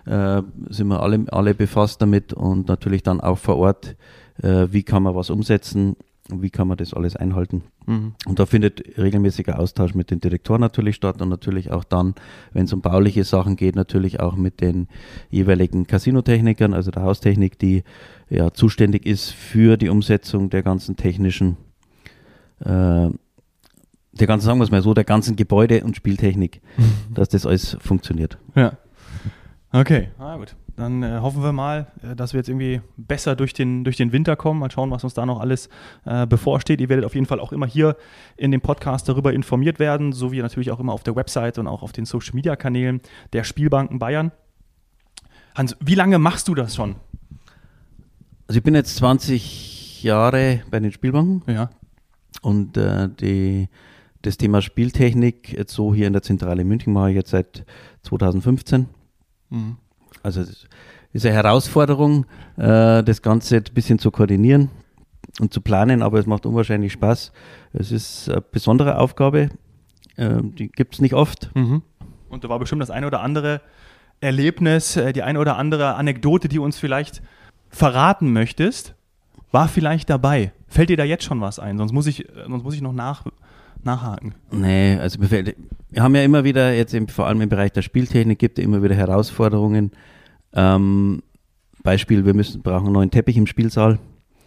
Äh, 0.07 0.43
sind 0.71 0.87
wir 0.87 1.03
alle, 1.03 1.25
alle 1.33 1.55
befasst 1.55 2.01
damit 2.01 2.33
und 2.33 2.69
natürlich 2.69 3.03
dann 3.03 3.21
auch 3.21 3.39
vor 3.39 3.57
Ort, 3.57 3.97
äh, 4.41 4.69
wie 4.71 4.85
kann 4.85 5.03
man 5.03 5.17
was 5.17 5.31
umsetzen 5.31 5.97
und 6.33 6.43
wie 6.43 6.51
kann 6.51 6.67
man 6.67 6.77
das 6.77 6.95
alles 6.95 7.15
einhalten. 7.15 7.63
Mhm. 7.87 8.15
Und 8.27 8.39
da 8.39 8.47
findet 8.47 8.99
regelmäßiger 8.99 9.59
Austausch 9.59 9.95
mit 9.95 10.11
den 10.11 10.21
Direktoren 10.21 10.61
natürlich 10.61 10.97
statt 10.97 11.21
und 11.21 11.29
natürlich 11.29 11.71
auch 11.71 11.85
dann, 11.85 12.15
wenn 12.53 12.65
es 12.65 12.73
um 12.73 12.81
bauliche 12.81 13.25
Sachen 13.25 13.57
geht, 13.57 13.77
natürlich 13.77 14.21
auch 14.21 14.37
mit 14.37 14.61
den 14.61 14.89
jeweiligen 15.31 15.87
Casinotechnikern, 15.87 16.75
also 16.75 16.91
der 16.91 17.03
Haustechnik, 17.03 17.59
die 17.59 17.85
ja 18.31 18.53
zuständig 18.53 19.07
ist 19.07 19.31
für 19.31 19.77
die 19.77 19.89
Umsetzung 19.89 20.51
der 20.51 20.63
ganzen 20.63 20.97
technischen, 20.97 21.57
äh, 22.61 23.11
der 24.15 24.27
ganzen, 24.27 24.47
sagen 24.47 24.59
wir 24.59 24.65
es 24.65 24.71
mal 24.71 24.83
so, 24.83 24.95
der 24.95 25.05
ganzen 25.05 25.37
Gebäude- 25.37 25.85
und 25.85 25.97
Spieltechnik, 25.97 26.61
dass 27.15 27.29
das 27.29 27.47
alles 27.47 27.77
funktioniert. 27.81 28.39
Ja. 28.55 28.79
Okay, 29.73 30.09
na 30.19 30.37
gut. 30.37 30.55
Dann 30.77 31.03
äh, 31.03 31.19
hoffen 31.21 31.43
wir 31.43 31.53
mal, 31.53 31.89
äh, 32.03 32.17
dass 32.17 32.33
wir 32.33 32.39
jetzt 32.39 32.49
irgendwie 32.49 32.81
besser 32.97 33.37
durch 33.37 33.53
den, 33.53 33.85
durch 33.85 33.97
den 33.97 34.11
Winter 34.13 34.37
kommen. 34.37 34.59
Mal 34.61 34.71
schauen, 34.71 34.91
was 34.91 35.05
uns 35.05 35.13
da 35.15 35.27
noch 35.27 35.39
alles 35.41 35.69
äh, 36.07 36.27
bevorsteht. 36.27 36.81
Ihr 36.81 36.89
werdet 36.89 37.05
auf 37.05 37.15
jeden 37.15 37.27
Fall 37.27 37.41
auch 37.41 37.53
immer 37.53 37.67
hier 37.67 37.97
in 38.37 38.51
dem 38.51 38.61
Podcast 38.63 39.09
darüber 39.09 39.33
informiert 39.35 39.79
werden, 39.79 40.13
so 40.13 40.33
wie 40.33 40.41
natürlich 40.41 40.71
auch 40.71 40.81
immer 40.81 40.93
auf 40.95 41.03
der 41.03 41.15
Website 41.15 41.59
und 41.59 41.67
auch 41.67 41.83
auf 41.83 41.93
den 41.93 42.07
Social 42.07 42.35
Media 42.35 42.57
Kanälen 42.57 43.01
der 43.35 43.45
Spielbanken 43.45 43.99
Bayern. 43.99 44.33
Hans, 45.55 45.77
wie 45.81 45.95
lange 45.95 46.19
machst 46.19 46.49
du 46.49 46.55
das 46.55 46.75
schon? 46.75 46.97
Also 48.49 48.59
ich 48.59 48.65
bin 48.65 48.75
jetzt 48.75 48.97
20 48.97 50.03
Jahre 50.03 50.63
bei 50.71 50.81
den 50.81 50.91
Spielbanken 50.91 51.43
Ja. 51.55 51.69
und 52.41 52.77
äh, 52.79 53.09
die, 53.21 53.69
das 54.23 54.39
Thema 54.39 54.63
Spieltechnik 54.63 55.53
jetzt 55.53 55.75
so 55.75 55.95
hier 55.95 56.07
in 56.07 56.13
der 56.15 56.23
Zentrale 56.23 56.65
München 56.65 56.93
mache 56.95 57.11
ich 57.11 57.17
jetzt 57.17 57.31
seit 57.31 57.65
2015. 58.03 58.87
Mhm. 59.51 59.77
Also 60.23 60.41
es 60.41 60.67
ist 61.13 61.27
eine 61.27 61.35
Herausforderung, 61.35 62.27
äh, 62.57 63.03
das 63.03 63.23
Ganze 63.23 63.57
ein 63.57 63.65
bisschen 63.75 63.99
zu 63.99 64.11
koordinieren 64.11 64.71
und 65.41 65.53
zu 65.53 65.61
planen, 65.61 66.03
aber 66.03 66.19
es 66.19 66.27
macht 66.27 66.47
unwahrscheinlich 66.47 66.93
Spaß. 66.93 67.33
Es 67.73 67.93
ist 67.93 68.29
eine 68.29 68.41
besondere 68.41 68.99
Aufgabe, 68.99 69.51
äh, 70.17 70.39
die 70.43 70.69
gibt 70.69 70.95
es 70.95 71.01
nicht 71.01 71.15
oft. 71.15 71.51
Mhm. 71.55 71.83
Und 72.29 72.45
da 72.45 72.49
war 72.49 72.59
bestimmt 72.59 72.83
das 72.83 72.91
eine 72.91 73.07
oder 73.07 73.21
andere 73.21 73.61
Erlebnis, 74.21 74.97
äh, 74.97 75.13
die 75.13 75.23
eine 75.23 75.39
oder 75.39 75.57
andere 75.57 75.95
Anekdote, 75.95 76.49
die 76.49 76.59
uns 76.59 76.79
vielleicht 76.79 77.23
verraten 77.69 78.33
möchtest, 78.33 78.95
war 79.51 79.69
vielleicht 79.69 80.09
dabei. 80.09 80.53
Fällt 80.69 80.89
dir 80.89 80.97
da 80.97 81.05
jetzt 81.05 81.25
schon 81.25 81.41
was 81.41 81.59
ein? 81.59 81.77
Sonst 81.77 81.93
muss 81.93 82.07
ich, 82.07 82.27
sonst 82.47 82.63
muss 82.63 82.75
ich 82.75 82.81
noch 82.81 82.93
nach, 82.93 83.25
nachhaken. 83.85 84.35
Nee, 84.51 84.97
also 84.99 85.19
wir 85.21 85.55
haben 86.03 86.15
ja 86.15 86.23
immer 86.23 86.45
wieder, 86.45 86.75
jetzt 86.75 86.95
im, 86.95 87.09
vor 87.09 87.27
allem 87.27 87.41
im 87.41 87.49
Bereich 87.49 87.73
der 87.73 87.83
Spieltechnik, 87.83 88.39
gibt 88.39 88.59
es 88.59 88.65
immer 88.65 88.83
wieder 88.83 88.95
Herausforderungen. 88.95 89.93
Ähm, 90.55 91.23
Beispiel, 91.83 92.25
wir 92.25 92.35
müssen, 92.35 92.63
brauchen 92.63 92.87
einen 92.87 92.95
neuen 92.95 93.11
Teppich 93.11 93.37
im 93.37 93.47
Spielsaal. 93.47 93.99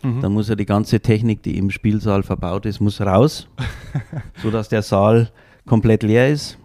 Mhm. 0.04 0.22
Dann 0.22 0.34
muss 0.34 0.50
ja 0.50 0.56
die 0.56 0.65
ganze 0.65 1.00
Technik, 1.00 1.44
die 1.44 1.58
im 1.58 1.72
Spielsaal 1.72 2.24
verbaut 2.24 2.65
ist, 2.65 2.80
muss 2.80 3.01
raus, 3.01 3.48
sodass 4.42 4.70
der 4.70 4.82
Saal 4.82 5.32
komplett 5.65 6.04
leer 6.04 6.30
ist, 6.30 6.58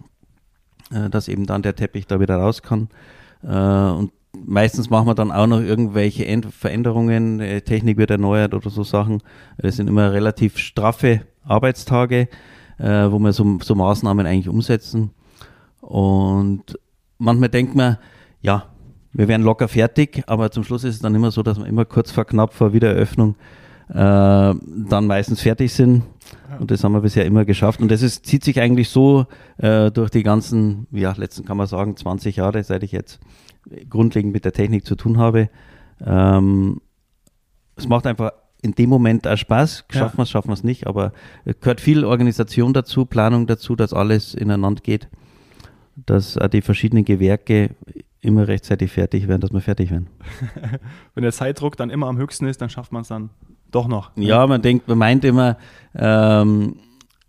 äh, 0.91 1.09
dass 1.09 1.27
eben 1.27 1.45
dann 1.45 1.61
der 1.61 1.75
Teppich 1.75 2.07
da 2.07 2.19
wieder 2.19 2.35
raus 2.35 2.61
kann. 2.61 2.89
Äh, 3.43 3.47
und 3.47 4.11
meistens 4.45 4.89
machen 4.89 5.07
wir 5.07 5.15
dann 5.15 5.31
auch 5.31 5.47
noch 5.47 5.61
irgendwelche 5.61 6.25
End 6.25 6.45
Veränderungen, 6.53 7.39
äh, 7.39 7.61
Technik 7.61 7.97
wird 7.97 8.11
erneuert 8.11 8.53
oder 8.53 8.69
so 8.69 8.83
Sachen. 8.83 9.21
Das 9.57 9.75
sind 9.75 9.87
immer 9.87 10.13
relativ 10.13 10.57
straffe 10.57 11.21
Arbeitstage, 11.43 12.27
äh, 12.81 13.11
wo 13.11 13.19
wir 13.19 13.31
so, 13.33 13.59
so 13.61 13.75
Maßnahmen 13.75 14.25
eigentlich 14.25 14.49
umsetzen. 14.49 15.11
Und 15.81 16.77
manchmal 17.17 17.49
denkt 17.49 17.75
man, 17.75 17.97
ja, 18.41 18.65
wir 19.13 19.27
wären 19.27 19.43
locker 19.43 19.67
fertig, 19.67 20.23
aber 20.27 20.51
zum 20.51 20.63
Schluss 20.63 20.83
ist 20.83 20.95
es 20.95 21.01
dann 21.01 21.15
immer 21.15 21.31
so, 21.31 21.43
dass 21.43 21.59
wir 21.59 21.65
immer 21.65 21.85
kurz 21.85 22.11
vor 22.11 22.25
knapp 22.25 22.53
vor 22.53 22.73
Wiedereröffnung 22.73 23.35
äh, 23.89 23.93
dann 23.93 25.07
meistens 25.07 25.41
fertig 25.41 25.73
sind. 25.73 26.03
Und 26.59 26.71
das 26.71 26.83
haben 26.83 26.93
wir 26.93 27.01
bisher 27.01 27.25
immer 27.25 27.45
geschafft. 27.45 27.81
Und 27.81 27.91
das 27.91 28.01
ist, 28.01 28.25
zieht 28.25 28.43
sich 28.43 28.59
eigentlich 28.59 28.89
so 28.89 29.25
äh, 29.57 29.91
durch 29.91 30.09
die 30.09 30.23
ganzen, 30.23 30.87
ja, 30.91 31.13
letzten 31.15 31.45
kann 31.45 31.57
man 31.57 31.67
sagen, 31.67 31.95
20 31.95 32.37
Jahre, 32.37 32.63
seit 32.63 32.83
ich 32.83 32.93
jetzt 32.93 33.19
grundlegend 33.89 34.33
mit 34.33 34.45
der 34.45 34.53
Technik 34.53 34.85
zu 34.85 34.95
tun 34.95 35.17
habe. 35.17 35.49
Ähm, 36.03 36.81
es 37.75 37.87
macht 37.87 38.07
einfach 38.07 38.31
in 38.61 38.73
dem 38.73 38.89
Moment 38.89 39.27
auch 39.27 39.37
Spaß. 39.37 39.85
Ja. 39.91 39.99
Schaffen 39.99 40.17
wir 40.17 40.23
es, 40.23 40.29
schaffen 40.29 40.49
wir 40.49 40.53
es 40.53 40.63
nicht, 40.63 40.87
aber 40.87 41.13
es 41.45 41.59
gehört 41.59 41.81
viel 41.81 42.05
Organisation 42.05 42.73
dazu, 42.73 43.05
Planung 43.05 43.47
dazu, 43.47 43.75
dass 43.75 43.93
alles 43.93 44.33
ineinander 44.35 44.81
geht, 44.81 45.07
dass 45.95 46.37
auch 46.37 46.47
die 46.47 46.61
verschiedenen 46.61 47.03
Gewerke 47.05 47.71
immer 48.21 48.47
rechtzeitig 48.47 48.91
fertig 48.91 49.27
werden, 49.27 49.41
dass 49.41 49.51
wir 49.51 49.61
fertig 49.61 49.89
werden. 49.89 50.07
Wenn 51.15 51.23
der 51.23 51.31
Zeitdruck 51.31 51.75
dann 51.75 51.89
immer 51.89 52.07
am 52.07 52.17
höchsten 52.17 52.45
ist, 52.45 52.61
dann 52.61 52.69
schafft 52.69 52.91
man 52.91 53.01
es 53.01 53.07
dann 53.07 53.31
doch 53.71 53.87
noch. 53.87 54.11
Ja, 54.15 54.45
man 54.45 54.61
denkt, 54.61 54.87
man 54.87 54.97
meint 54.99 55.25
immer, 55.25 55.57
ähm, 55.95 56.75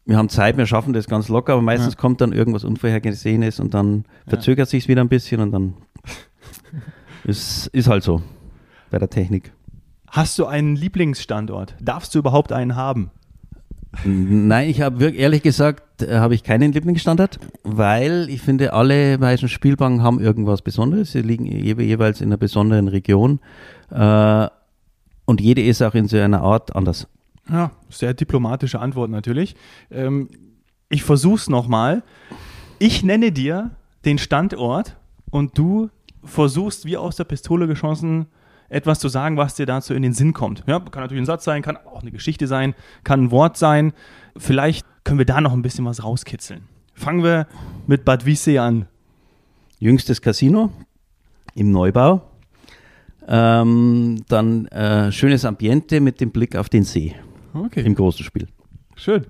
wir 0.04 0.16
haben 0.18 0.28
Zeit, 0.28 0.58
wir 0.58 0.66
schaffen 0.66 0.92
das 0.92 1.06
ganz 1.06 1.28
locker, 1.28 1.54
aber 1.54 1.62
meistens 1.62 1.94
Ja. 1.94 2.00
kommt 2.00 2.20
dann 2.20 2.32
irgendwas 2.32 2.64
Unvorhergesehenes 2.64 3.58
und 3.60 3.72
dann 3.72 4.04
Ja. 4.26 4.30
verzögert 4.30 4.68
sich 4.68 4.86
wieder 4.88 5.00
ein 5.00 5.08
bisschen 5.08 5.40
und 5.40 5.52
dann 5.52 5.74
ist, 7.24 7.68
ist 7.68 7.88
halt 7.88 8.02
so 8.02 8.20
bei 8.90 8.98
der 8.98 9.08
Technik. 9.08 9.52
Hast 10.12 10.38
du 10.38 10.44
einen 10.44 10.76
Lieblingsstandort? 10.76 11.74
Darfst 11.80 12.14
du 12.14 12.18
überhaupt 12.18 12.52
einen 12.52 12.76
haben? 12.76 13.10
Nein, 14.04 14.68
ich 14.68 14.82
habe 14.82 15.00
wirklich 15.00 15.22
ehrlich 15.22 15.42
gesagt, 15.42 16.02
äh, 16.02 16.18
habe 16.18 16.34
ich 16.34 16.44
keinen 16.44 16.70
Lieblingsstandard, 16.72 17.40
weil 17.62 18.28
ich 18.28 18.42
finde, 18.42 18.74
alle 18.74 19.16
meisten 19.16 19.48
Spielbanken 19.48 20.02
haben 20.02 20.20
irgendwas 20.20 20.60
Besonderes. 20.60 21.12
Sie 21.12 21.22
liegen 21.22 21.46
je, 21.46 21.74
jeweils 21.82 22.20
in 22.20 22.28
einer 22.28 22.36
besonderen 22.36 22.88
Region 22.88 23.40
äh, 23.90 24.48
und 25.24 25.40
jede 25.40 25.62
ist 25.62 25.80
auch 25.80 25.94
in 25.94 26.08
so 26.08 26.18
einer 26.18 26.42
Art 26.42 26.76
anders. 26.76 27.08
Ja, 27.50 27.70
sehr 27.88 28.12
diplomatische 28.12 28.80
Antwort 28.80 29.10
natürlich. 29.10 29.56
Ähm, 29.90 30.28
ich 30.90 31.04
versuch's 31.04 31.48
nochmal. 31.48 32.02
Ich 32.78 33.02
nenne 33.02 33.32
dir 33.32 33.70
den 34.04 34.18
Standort 34.18 34.94
und 35.30 35.56
du 35.56 35.88
versuchst 36.22 36.84
wie 36.84 36.98
aus 36.98 37.16
der 37.16 37.24
Pistole 37.24 37.66
geschossen 37.66 38.26
etwas 38.72 38.98
zu 38.98 39.08
sagen, 39.08 39.36
was 39.36 39.54
dir 39.54 39.66
dazu 39.66 39.94
in 39.94 40.02
den 40.02 40.12
Sinn 40.14 40.32
kommt. 40.32 40.64
Ja, 40.66 40.80
kann 40.80 41.02
natürlich 41.02 41.22
ein 41.22 41.26
Satz 41.26 41.44
sein, 41.44 41.62
kann 41.62 41.76
auch 41.76 42.02
eine 42.02 42.10
Geschichte 42.10 42.46
sein, 42.46 42.74
kann 43.04 43.24
ein 43.24 43.30
Wort 43.30 43.56
sein. 43.56 43.92
Vielleicht 44.36 44.86
können 45.04 45.18
wir 45.18 45.26
da 45.26 45.40
noch 45.40 45.52
ein 45.52 45.62
bisschen 45.62 45.84
was 45.84 46.02
rauskitzeln. 46.02 46.62
Fangen 46.94 47.22
wir 47.22 47.46
mit 47.86 48.04
Bad 48.04 48.24
Wiessee 48.24 48.58
an. 48.58 48.86
Jüngstes 49.78 50.22
Casino 50.22 50.70
im 51.54 51.70
Neubau. 51.70 52.22
Ähm, 53.28 54.24
dann 54.28 54.66
äh, 54.68 55.12
schönes 55.12 55.44
Ambiente 55.44 56.00
mit 56.00 56.20
dem 56.20 56.30
Blick 56.30 56.56
auf 56.56 56.68
den 56.68 56.82
See 56.82 57.14
Okay, 57.54 57.82
im 57.82 57.94
großen 57.94 58.24
Spiel. 58.24 58.48
schön. 58.96 59.26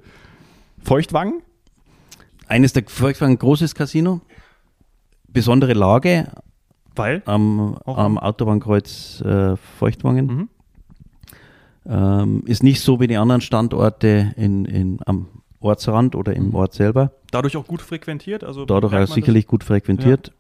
Feuchtwangen? 0.83 1.43
Eines 2.47 2.73
der 2.73 2.85
Volkswagen 2.87 3.39
großes 3.39 3.75
Casino, 3.75 4.21
besondere 5.29 5.73
Lage 5.75 6.29
Weil? 6.95 7.23
am, 7.27 7.77
am 7.87 8.19
Autobahnkreuz 8.19 9.21
äh, 9.23 9.57
Feuchtwangen. 9.79 10.27
Mhm. 10.27 10.49
Ähm, 11.85 12.43
ist 12.47 12.63
nicht 12.63 12.81
so 12.81 13.01
wie 13.01 13.07
die 13.09 13.17
anderen 13.17 13.41
Standorte 13.41 14.33
in, 14.37 14.65
in, 14.67 15.01
am 15.05 15.27
Ortsrand 15.61 16.15
oder 16.15 16.35
im 16.35 16.49
Mhm. 16.49 16.55
Ort 16.55 16.75
selber. 16.75 17.13
Dadurch 17.31 17.57
auch 17.57 17.67
gut 17.67 17.83
frequentiert? 17.83 18.45
Also 18.45 18.65
Dadurch 18.65 18.95
auch 18.95 19.07
sicherlich 19.13 19.47
gut 19.47 19.65
frequentiert. 19.65 20.33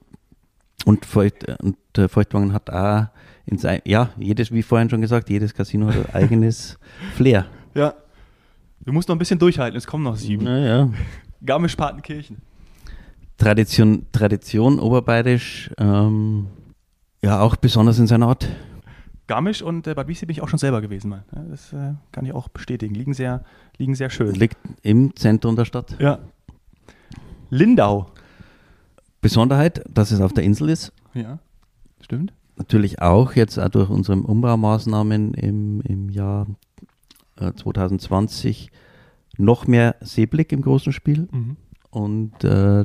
Und, 0.85 1.07
Feucht, 1.07 1.47
und 1.63 1.77
äh, 1.97 2.09
Feuchtwangen 2.09 2.53
hat 2.53 2.71
auch, 2.71 3.07
in 3.47 3.59
sein, 3.59 3.81
ja, 3.85 4.11
jedes, 4.19 4.53
wie 4.53 4.63
vorhin 4.63 4.91
schon 4.91 5.01
gesagt, 5.01 5.31
jedes 5.31 5.55
Casino 5.55 5.89
hat 5.89 5.97
ein 5.97 6.15
eigenes 6.25 6.79
Flair. 7.15 7.47
Das? 7.75 7.81
Ja. 7.83 7.95
Du 8.85 8.93
musst 8.93 9.09
noch 9.09 9.15
ein 9.15 9.19
bisschen 9.19 9.39
durchhalten, 9.39 9.77
es 9.77 9.87
kommen 9.87 10.05
noch 10.05 10.17
sieben. 10.17 10.45
Naja. 10.45 10.91
Garmisch-Partenkirchen. 11.45 12.39
Tradition, 13.37 14.07
Tradition 14.13 14.79
oberbayerisch, 14.79 15.71
ähm, 15.79 16.47
ja, 17.23 17.41
auch 17.41 17.57
besonders 17.57 17.99
in 17.99 18.07
seiner 18.07 18.29
Art. 18.29 18.49
Garmisch 19.27 19.63
und 19.63 19.87
äh, 19.87 19.95
Bad 19.95 20.09
Wiessee 20.09 20.27
bin 20.27 20.35
ich 20.35 20.43
auch 20.43 20.49
schon 20.49 20.59
selber 20.59 20.81
gewesen 20.81 21.09
mal. 21.09 21.25
Ja, 21.35 21.43
das 21.49 21.73
äh, 21.73 21.95
kann 22.11 22.27
ich 22.27 22.33
auch 22.33 22.49
bestätigen. 22.49 22.95
Liegen 22.95 23.15
sehr, 23.15 23.45
liegen 23.79 23.95
sehr 23.95 24.11
schön. 24.11 24.35
Liegt 24.35 24.59
im 24.83 25.15
Zentrum 25.17 25.57
der 25.57 25.65
Stadt. 25.65 25.97
Ja. 25.99 26.19
Lindau. 27.51 28.11
Besonderheit, 29.21 29.85
dass 29.89 30.11
es 30.11 30.21
auf 30.21 30.33
der 30.33 30.43
Insel 30.43 30.69
ist. 30.69 30.93
Ja, 31.15 31.39
stimmt. 32.01 32.33
Natürlich 32.57 33.01
auch 33.01 33.35
jetzt 33.35 33.59
auch 33.59 33.69
durch 33.69 33.89
unsere 33.89 34.19
Umbaumaßnahmen 34.19 35.35
im, 35.35 35.81
im 35.83 36.11
Jahr 36.11 36.47
äh, 37.39 37.53
2020 37.53 38.71
noch 39.39 39.67
mehr 39.67 39.97
Seeblick 40.01 40.53
im 40.53 40.63
großen 40.63 40.93
Spiel. 40.93 41.29
Mhm. 41.31 41.57
Und 41.91 42.45
äh, 42.45 42.85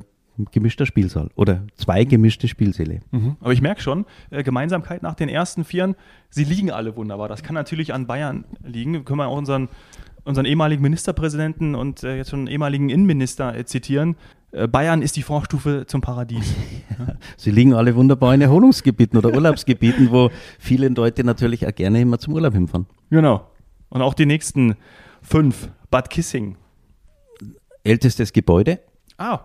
gemischter 0.51 0.85
Spielsaal 0.85 1.29
oder 1.35 1.63
zwei 1.75 2.03
gemischte 2.03 2.47
Spielsäle. 2.47 3.01
Mhm. 3.11 3.37
Aber 3.39 3.53
ich 3.53 3.61
merke 3.61 3.81
schon, 3.81 4.05
äh, 4.29 4.43
Gemeinsamkeit 4.43 5.03
nach 5.03 5.15
den 5.15 5.29
ersten 5.29 5.63
Vieren, 5.63 5.95
sie 6.29 6.43
liegen 6.43 6.71
alle 6.71 6.95
wunderbar. 6.95 7.27
Das 7.27 7.43
kann 7.43 7.53
natürlich 7.53 7.93
an 7.93 8.07
Bayern 8.07 8.45
liegen. 8.63 8.93
Wir 8.93 9.03
können 9.03 9.19
wir 9.19 9.27
auch 9.27 9.37
unseren, 9.37 9.69
unseren 10.23 10.45
ehemaligen 10.45 10.81
Ministerpräsidenten 10.81 11.75
und 11.75 12.03
äh, 12.03 12.17
jetzt 12.17 12.29
schon 12.29 12.47
ehemaligen 12.47 12.89
Innenminister 12.89 13.55
äh, 13.55 13.65
zitieren. 13.65 14.15
Äh, 14.51 14.67
Bayern 14.67 15.01
ist 15.01 15.15
die 15.15 15.23
Vorstufe 15.23 15.85
zum 15.87 16.01
Paradies. 16.01 16.55
Sie 17.37 17.51
liegen 17.51 17.73
alle 17.73 17.95
wunderbar 17.95 18.33
in 18.33 18.41
Erholungsgebieten 18.41 19.17
oder 19.17 19.33
Urlaubsgebieten, 19.33 20.11
wo 20.11 20.29
viele 20.59 20.89
Leute 20.89 21.23
natürlich 21.23 21.67
auch 21.67 21.75
gerne 21.75 22.01
immer 22.01 22.19
zum 22.19 22.33
Urlaub 22.33 22.53
hinfahren. 22.53 22.85
Genau. 23.09 23.47
Und 23.89 24.01
auch 24.01 24.13
die 24.13 24.25
nächsten 24.25 24.75
fünf. 25.21 25.69
Bad 25.89 26.09
Kissing. 26.09 26.57
Ältestes 27.83 28.33
Gebäude. 28.33 28.79
Ah, 29.17 29.39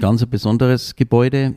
Ganz 0.00 0.22
ein 0.22 0.30
besonderes 0.30 0.96
Gebäude. 0.96 1.56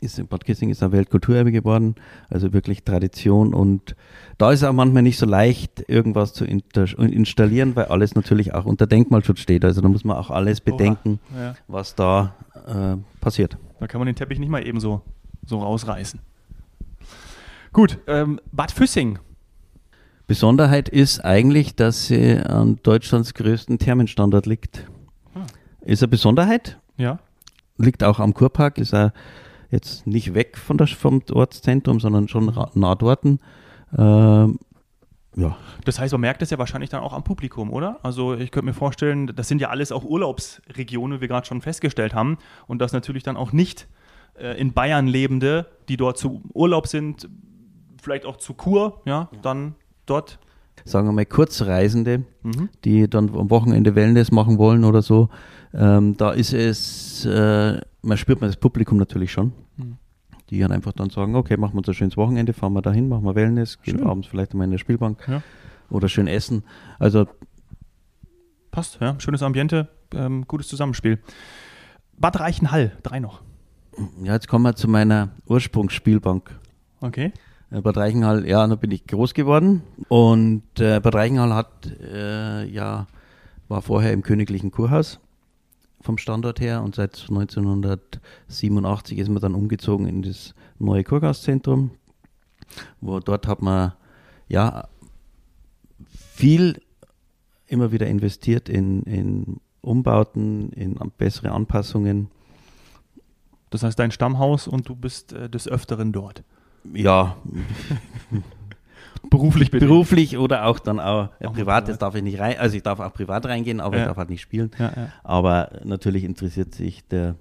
Ist 0.00 0.18
in 0.18 0.26
Bad 0.26 0.44
Kissing 0.44 0.68
ist 0.68 0.82
ein 0.82 0.92
Weltkulturerbe 0.92 1.52
geworden, 1.52 1.94
also 2.28 2.52
wirklich 2.52 2.84
Tradition 2.84 3.54
und 3.54 3.96
da 4.36 4.52
ist 4.52 4.62
auch 4.62 4.74
manchmal 4.74 5.02
nicht 5.02 5.18
so 5.18 5.24
leicht, 5.24 5.88
irgendwas 5.88 6.34
zu 6.34 6.44
installieren, 6.44 7.74
weil 7.76 7.86
alles 7.86 8.14
natürlich 8.14 8.52
auch 8.52 8.66
unter 8.66 8.86
Denkmalschutz 8.86 9.40
steht. 9.40 9.64
Also 9.64 9.80
da 9.80 9.88
muss 9.88 10.04
man 10.04 10.18
auch 10.18 10.30
alles 10.30 10.60
bedenken, 10.60 11.18
ja. 11.34 11.54
was 11.66 11.94
da 11.94 12.34
äh, 12.66 12.96
passiert. 13.22 13.56
Da 13.80 13.86
kann 13.86 13.98
man 13.98 14.06
den 14.06 14.16
Teppich 14.16 14.38
nicht 14.38 14.50
mal 14.50 14.66
eben 14.66 14.80
so, 14.80 15.00
so 15.46 15.60
rausreißen. 15.60 16.20
Gut, 17.72 17.98
ähm, 18.06 18.40
Bad 18.52 18.72
Füssing. 18.72 19.18
Besonderheit 20.26 20.88
ist 20.88 21.24
eigentlich, 21.24 21.76
dass 21.76 22.06
sie 22.06 22.38
an 22.38 22.78
Deutschlands 22.82 23.32
größten 23.34 23.78
Thermenstandort 23.78 24.46
liegt. 24.46 24.90
Ah. 25.34 25.46
Ist 25.82 26.02
eine 26.02 26.08
Besonderheit, 26.08 26.78
Ja. 26.96 27.18
liegt 27.78 28.02
auch 28.02 28.20
am 28.20 28.34
Kurpark, 28.34 28.78
ist 28.78 28.94
er 28.94 29.12
jetzt 29.70 30.06
nicht 30.06 30.34
weg 30.34 30.56
von 30.56 30.78
der, 30.78 30.86
vom 30.86 31.22
Ortszentrum, 31.32 32.00
sondern 32.00 32.28
schon 32.28 32.54
nah 32.74 32.94
dort. 32.94 33.24
Ähm, 33.24 34.58
ja, 35.36 35.56
Das 35.84 35.98
heißt, 35.98 36.12
man 36.12 36.22
merkt 36.22 36.40
es 36.40 36.50
ja 36.50 36.58
wahrscheinlich 36.58 36.88
dann 36.88 37.02
auch 37.02 37.12
am 37.12 37.22
Publikum, 37.22 37.70
oder? 37.70 38.00
Also 38.02 38.34
ich 38.34 38.50
könnte 38.50 38.66
mir 38.66 38.72
vorstellen, 38.72 39.26
das 39.26 39.48
sind 39.48 39.60
ja 39.60 39.68
alles 39.68 39.92
auch 39.92 40.02
Urlaubsregionen, 40.02 41.18
wie 41.18 41.20
wir 41.22 41.28
gerade 41.28 41.46
schon 41.46 41.60
festgestellt 41.60 42.14
haben. 42.14 42.38
Und 42.66 42.78
dass 42.78 42.92
natürlich 42.92 43.22
dann 43.22 43.36
auch 43.36 43.52
nicht 43.52 43.86
äh, 44.38 44.58
in 44.58 44.72
Bayern 44.72 45.06
Lebende, 45.06 45.66
die 45.88 45.98
dort 45.98 46.16
zu 46.16 46.42
Urlaub 46.54 46.86
sind, 46.86 47.28
vielleicht 48.00 48.24
auch 48.24 48.36
zu 48.38 48.54
Kur, 48.54 49.02
ja, 49.04 49.28
dann 49.42 49.74
dort. 50.06 50.38
Sagen 50.84 51.08
wir 51.08 51.12
mal 51.12 51.26
Kurzreisende, 51.26 52.24
Mhm. 52.42 52.68
die 52.84 53.08
dann 53.08 53.34
am 53.34 53.50
Wochenende 53.50 53.94
Wellness 53.94 54.30
machen 54.30 54.58
wollen 54.58 54.84
oder 54.84 55.02
so. 55.02 55.28
Ähm, 55.74 56.16
da 56.16 56.30
ist 56.30 56.52
es, 56.52 57.24
äh, 57.24 57.80
man 58.02 58.16
spürt 58.16 58.40
man 58.40 58.48
das 58.50 58.56
Publikum 58.56 58.98
natürlich 58.98 59.32
schon. 59.32 59.52
Mhm. 59.76 59.96
Die 60.50 60.60
dann 60.60 60.70
einfach 60.72 60.92
dann 60.92 61.10
sagen, 61.10 61.34
okay, 61.34 61.56
machen 61.56 61.74
wir 61.74 61.78
uns 61.78 61.88
ein 61.88 61.94
schönes 61.94 62.16
Wochenende, 62.16 62.52
fahren 62.52 62.72
wir 62.72 62.82
dahin, 62.82 63.08
machen 63.08 63.24
wir 63.24 63.34
Wellness, 63.34 63.82
gehen 63.82 63.98
Schön. 63.98 64.06
abends 64.06 64.28
vielleicht 64.28 64.54
mal 64.54 64.64
in 64.64 64.70
der 64.70 64.78
Spielbank 64.78 65.26
Ja. 65.26 65.42
oder 65.90 66.08
schön 66.08 66.28
essen. 66.28 66.62
Also 66.98 67.26
Passt, 68.70 68.98
ja. 69.00 69.18
Schönes 69.18 69.42
Ambiente, 69.42 69.88
ähm, 70.14 70.44
gutes 70.46 70.68
Zusammenspiel. 70.68 71.18
Bad 72.18 72.38
Reichenhall, 72.40 72.92
drei 73.02 73.20
noch. 73.20 73.40
ja, 74.22 74.34
jetzt 74.34 74.48
kommen 74.48 74.64
wir 74.64 74.74
zu 74.76 74.86
meiner 74.88 75.30
Ursprungsspielbank. 75.46 76.50
Okay. 77.00 77.32
Äh, 77.70 77.80
Bad 77.80 77.96
Reichenhall, 77.96 78.46
ja, 78.46 78.66
da 78.66 78.74
bin 78.74 78.90
ich 78.90 79.06
groß 79.06 79.34
geworden. 79.34 79.82
Und 80.08 80.62
äh, 80.78 81.00
Bad 81.00 81.14
Reichenhall 81.14 81.54
hat, 81.54 81.86
äh, 82.00 82.64
ja, 82.66 83.06
war 83.68 83.82
vorher 83.82 84.12
im 84.12 84.22
Königlichen 84.22 84.70
Kurhaus 84.70 85.20
vom 86.00 86.18
Standort 86.18 86.60
her 86.60 86.82
und 86.82 86.94
seit 86.94 87.26
1987 87.28 89.18
ist 89.18 89.28
man 89.28 89.42
dann 89.42 89.56
umgezogen 89.56 90.06
in 90.06 90.22
das 90.22 90.54
neue 90.78 91.02
Kurhauszentrum, 91.02 91.90
wo 93.00 93.18
dort 93.18 93.48
hat 93.48 93.60
man, 93.60 93.92
ja, 94.46 94.86
viel 96.08 96.80
immer 97.66 97.90
wieder 97.90 98.06
investiert 98.06 98.68
in, 98.68 99.02
in 99.02 99.60
Umbauten, 99.80 100.70
in 100.70 100.94
bessere 101.18 101.50
Anpassungen. 101.50 102.28
Das 103.70 103.82
heißt, 103.82 103.98
dein 103.98 104.12
Stammhaus 104.12 104.68
und 104.68 104.88
du 104.88 104.94
bist 104.94 105.32
äh, 105.32 105.50
des 105.50 105.66
Öfteren 105.66 106.12
dort. 106.12 106.44
Ja, 106.94 107.36
Beruflich 109.28 109.70
bedingt. 109.72 109.90
beruflich 109.90 110.38
oder 110.38 110.66
auch 110.66 110.78
dann 110.78 111.00
auch, 111.00 111.30
Auch 111.44 111.52
privat, 111.52 111.88
das 111.88 111.98
darf 111.98 112.14
ich 112.14 112.22
nicht 112.22 112.38
rein, 112.38 112.56
also 112.58 112.76
ich 112.76 112.82
darf 112.84 113.00
auch 113.00 113.12
privat 113.12 113.44
reingehen, 113.46 113.80
aber 113.80 113.96
Ja. 113.96 114.02
ich 114.02 114.08
darf 114.08 114.16
halt 114.18 114.30
nicht 114.30 114.40
spielen. 114.40 114.70
Ja, 114.78 114.92
ja. 114.94 115.08
Aber 115.24 115.70
natürlich 115.84 116.22
interessiert 116.22 116.74
sich 116.76 117.04
der, 117.08 117.34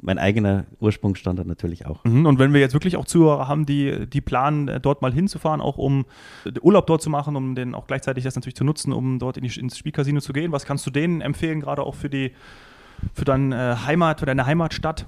mein 0.00 0.18
eigener 0.18 0.66
Ursprungsstandard 0.78 1.48
natürlich 1.48 1.84
auch. 1.84 2.04
Mhm, 2.04 2.26
Und 2.26 2.38
wenn 2.38 2.52
wir 2.52 2.60
jetzt 2.60 2.74
wirklich 2.74 2.96
auch 2.96 3.06
Zuhörer 3.06 3.48
haben, 3.48 3.66
die, 3.66 4.06
die 4.06 4.20
planen, 4.20 4.68
äh, 4.68 4.78
dort 4.80 5.02
mal 5.02 5.12
hinzufahren, 5.12 5.60
auch 5.60 5.78
um 5.78 6.04
äh, 6.44 6.52
Urlaub 6.60 6.86
dort 6.86 7.02
zu 7.02 7.10
machen, 7.10 7.34
um 7.34 7.56
den 7.56 7.74
auch 7.74 7.88
gleichzeitig 7.88 8.22
das 8.22 8.36
natürlich 8.36 8.54
zu 8.56 8.64
nutzen, 8.64 8.92
um 8.92 9.18
dort 9.18 9.36
in 9.36 9.42
die, 9.42 9.58
ins 9.58 9.76
Spielcasino 9.78 10.20
zu 10.20 10.32
gehen, 10.32 10.52
was 10.52 10.64
kannst 10.64 10.86
du 10.86 10.90
denen 10.90 11.22
empfehlen, 11.22 11.60
gerade 11.60 11.82
auch 11.82 11.96
für 11.96 12.08
die 12.10 12.32
für 13.14 13.24
dein 13.24 13.50
äh, 13.52 13.74
Heimat, 13.84 14.20
für 14.20 14.26
deine 14.26 14.46
Heimatstadt? 14.46 15.06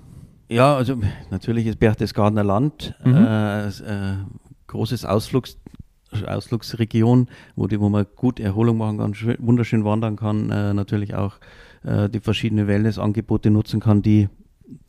Ja, 0.49 0.77
also 0.77 0.97
natürlich 1.31 1.67
ist 1.67 1.79
Berchtesgadener 1.79 2.45
Land 2.45 2.95
Mhm. 3.05 3.15
äh, 3.15 3.69
äh, 3.69 4.17
großes 4.67 5.05
Ausflugs, 5.05 5.59
Ausflugsregion, 6.27 7.29
wo, 7.55 7.67
die, 7.67 7.79
wo 7.81 7.89
man 7.91 8.07
gut 8.17 8.41
Erholung 8.41 8.79
machen 8.79 8.99
kann, 8.99 9.15
schön, 9.15 9.37
wunderschön 9.41 9.85
wandern 9.85 10.17
kann, 10.17 10.51
äh, 10.51 10.73
natürlich 10.73 11.15
auch 11.15 11.35
äh, 11.85 12.09
die 12.09 12.21
verschiedenen 12.21 12.67
Wellnessangebote 12.67 13.51
nutzen 13.51 13.81
kann, 13.81 14.01
die 14.03 14.23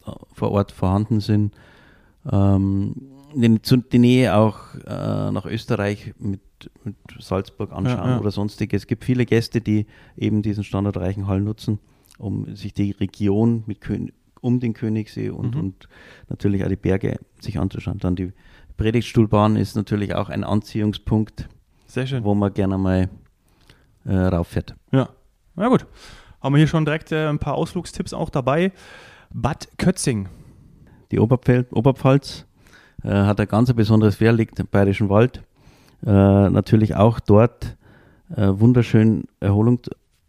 äh, 0.05 0.11
vor 0.33 0.51
Ort 0.51 0.71
vorhanden 0.71 1.19
sind. 1.19 1.53
Ähm, 2.29 2.95
die, 3.35 3.61
zu- 3.61 3.77
die 3.77 3.99
Nähe 3.99 4.35
auch 4.35 4.59
äh, 4.85 5.31
nach 5.31 5.45
Österreich 5.45 6.13
mit, 6.19 6.39
mit 6.83 6.95
Salzburg 7.19 7.71
anschauen 7.73 7.97
Ja, 8.05 8.09
ja. 8.11 8.19
oder 8.19 8.31
sonstiges. 8.31 8.83
Es 8.83 8.87
gibt 8.87 9.03
viele 9.03 9.25
Gäste, 9.25 9.61
die 9.61 9.85
eben 10.17 10.41
diesen 10.41 10.63
Standort 10.63 10.97
Reichenhall 10.97 11.41
nutzen, 11.41 11.79
um 12.17 12.55
sich 12.55 12.73
die 12.73 12.91
Region 12.91 13.63
mit 13.67 13.81
Kön 13.81 14.11
um 14.41 14.59
den 14.59 14.73
Königssee 14.73 15.29
und, 15.29 15.55
Mhm. 15.55 15.61
und 15.61 15.89
natürlich 16.29 16.63
auch 16.63 16.69
die 16.69 16.75
Berge 16.75 17.17
sich 17.39 17.59
anzuschauen. 17.59 17.97
Dann 17.99 18.15
die 18.15 18.31
Predigtstuhlbahn 18.77 19.55
ist 19.55 19.75
natürlich 19.75 20.15
auch 20.15 20.29
ein 20.29 20.43
Anziehungspunkt, 20.43 21.49
wo 22.23 22.35
man 22.35 22.53
gerne 22.53 22.77
mal 22.77 23.09
äh, 24.05 24.15
rauffährt. 24.15 24.75
Ja. 24.91 25.09
Na 25.55 25.67
gut. 25.67 25.85
Haben 26.41 26.53
wir 26.55 26.59
hier 26.59 26.67
schon 26.67 26.85
direkt 26.85 27.11
äh, 27.11 27.27
ein 27.27 27.39
paar 27.39 27.55
Ausflugstipps 27.55 28.13
auch 28.13 28.29
dabei. 28.29 28.71
Bad 29.33 29.67
Kötzing. 29.77 30.29
Die 31.11 31.19
Oberpfel 31.19 31.65
Oberpfalz 31.71 32.45
äh, 33.03 33.09
hat 33.09 33.39
ein 33.41 33.47
ganz 33.47 33.73
besonderes 33.73 34.15
Flair, 34.15 34.31
liegt 34.31 34.59
im 34.59 34.67
Bayerischen 34.67 35.09
Wald. 35.09 35.43
Äh, 36.05 36.09
natürlich 36.49 36.95
auch 36.95 37.19
dort 37.19 37.75
äh, 38.35 38.47
wunderschön 38.47 39.25
Erholung, 39.41 39.79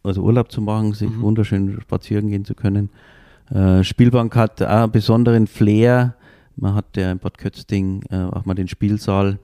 also 0.02 0.22
Urlaub 0.22 0.50
zu 0.50 0.60
machen, 0.62 0.94
sich 0.94 1.08
Mhm. 1.10 1.20
wunderschön 1.22 1.80
spazieren 1.80 2.28
gehen 2.28 2.44
zu 2.44 2.54
können. 2.54 2.90
Äh, 3.50 3.82
Spielbank 3.84 4.34
hat 4.36 4.62
auch 4.62 4.68
einen 4.68 4.92
besonderen 4.92 5.46
Flair. 5.46 6.14
Man 6.56 6.74
hat 6.74 6.96
ja 6.96 7.10
in 7.10 7.18
Bad 7.18 7.38
Kötzding 7.38 8.02
äh, 8.10 8.16
auch 8.24 8.44
mal 8.44 8.54
den 8.54 8.68
Spielsaal 8.68 9.38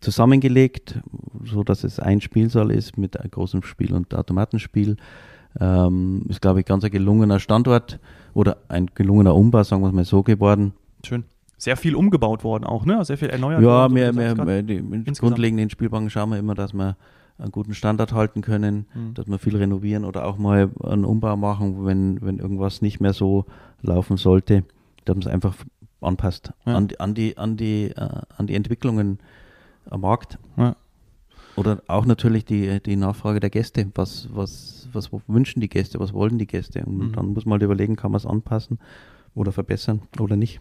zusammengelegt, 0.00 1.00
so 1.44 1.62
dass 1.62 1.84
es 1.84 2.00
ein 2.00 2.20
Spielsaal 2.20 2.70
ist 2.70 2.98
mit 2.98 3.16
großen 3.30 3.62
Spiel- 3.62 3.94
und 3.94 4.14
Automatenspiel. 4.14 4.96
Ähm, 5.60 6.24
ist, 6.28 6.40
glaube 6.40 6.60
ich, 6.60 6.66
ganz 6.66 6.82
ein 6.84 6.90
gelungener 6.90 7.38
Standort 7.38 8.00
oder 8.34 8.56
ein 8.68 8.90
gelungener 8.94 9.34
Umbau, 9.34 9.62
sagen 9.62 9.82
wir 9.82 9.88
es 9.88 9.92
mal 9.94 10.04
so, 10.04 10.22
geworden. 10.22 10.72
Schön. 11.04 11.24
Sehr 11.58 11.76
viel 11.76 11.94
umgebaut 11.94 12.42
worden 12.42 12.64
auch, 12.64 12.84
ne? 12.86 13.04
Sehr 13.04 13.18
viel 13.18 13.28
erneuert 13.28 13.60
Ja, 13.60 13.90
worden. 13.90 14.14
sagst 14.14 14.36
grad. 14.36 14.46
wir, 14.48 14.62
die 14.62 14.76
in 14.76 14.92
Insgesamt. 14.92 15.18
grundlegenden 15.20 15.70
Spielbanken 15.70 16.10
schauen 16.10 16.30
wir 16.30 16.38
immer, 16.38 16.54
dass 16.54 16.72
wir 16.72 16.96
einen 17.42 17.52
guten 17.52 17.74
Standard 17.74 18.12
halten 18.12 18.40
können, 18.40 18.86
Mhm. 18.94 19.14
dass 19.14 19.26
wir 19.26 19.38
viel 19.38 19.56
renovieren 19.56 20.04
oder 20.04 20.24
auch 20.26 20.38
mal 20.38 20.70
einen 20.82 21.04
Umbau 21.04 21.36
machen, 21.36 21.84
wenn, 21.84 22.22
wenn 22.22 22.38
irgendwas 22.38 22.82
nicht 22.82 23.00
mehr 23.00 23.12
so 23.12 23.44
laufen 23.82 24.16
sollte, 24.16 24.64
dass 25.04 25.16
man 25.16 25.22
es 25.22 25.26
einfach 25.28 25.56
anpasst 26.00 26.52
Ja. 26.66 26.74
an, 26.74 26.88
die- 26.88 27.00
an, 27.00 27.14
die, 27.14 27.36
an, 27.38 27.56
die, 27.56 27.90
äh, 27.90 28.20
an 28.36 28.46
die 28.46 28.54
Entwicklungen 28.54 29.18
am 29.90 30.00
Markt. 30.02 30.38
Ja. 30.56 30.76
Oder 31.56 31.82
auch 31.86 32.06
natürlich 32.06 32.44
die, 32.44 32.80
die 32.80 32.96
Nachfrage 32.96 33.38
der 33.40 33.50
Gäste. 33.50 33.86
Was, 33.94 34.28
was, 34.32 34.88
was 34.92 35.10
wünschen 35.26 35.60
die 35.60 35.68
Gäste? 35.68 36.00
Was 36.00 36.12
wollen 36.14 36.38
die 36.38 36.46
Gäste? 36.46 36.82
Und 36.84 36.98
Mhm. 36.98 37.12
dann 37.12 37.26
muss 37.34 37.44
man 37.44 37.52
halt 37.54 37.62
überlegen, 37.62 37.96
kann 37.96 38.10
man 38.12 38.16
es 38.18 38.26
anpassen 38.26 38.78
oder 39.34 39.52
verbessern 39.52 40.00
oder 40.18 40.36
nicht. 40.36 40.60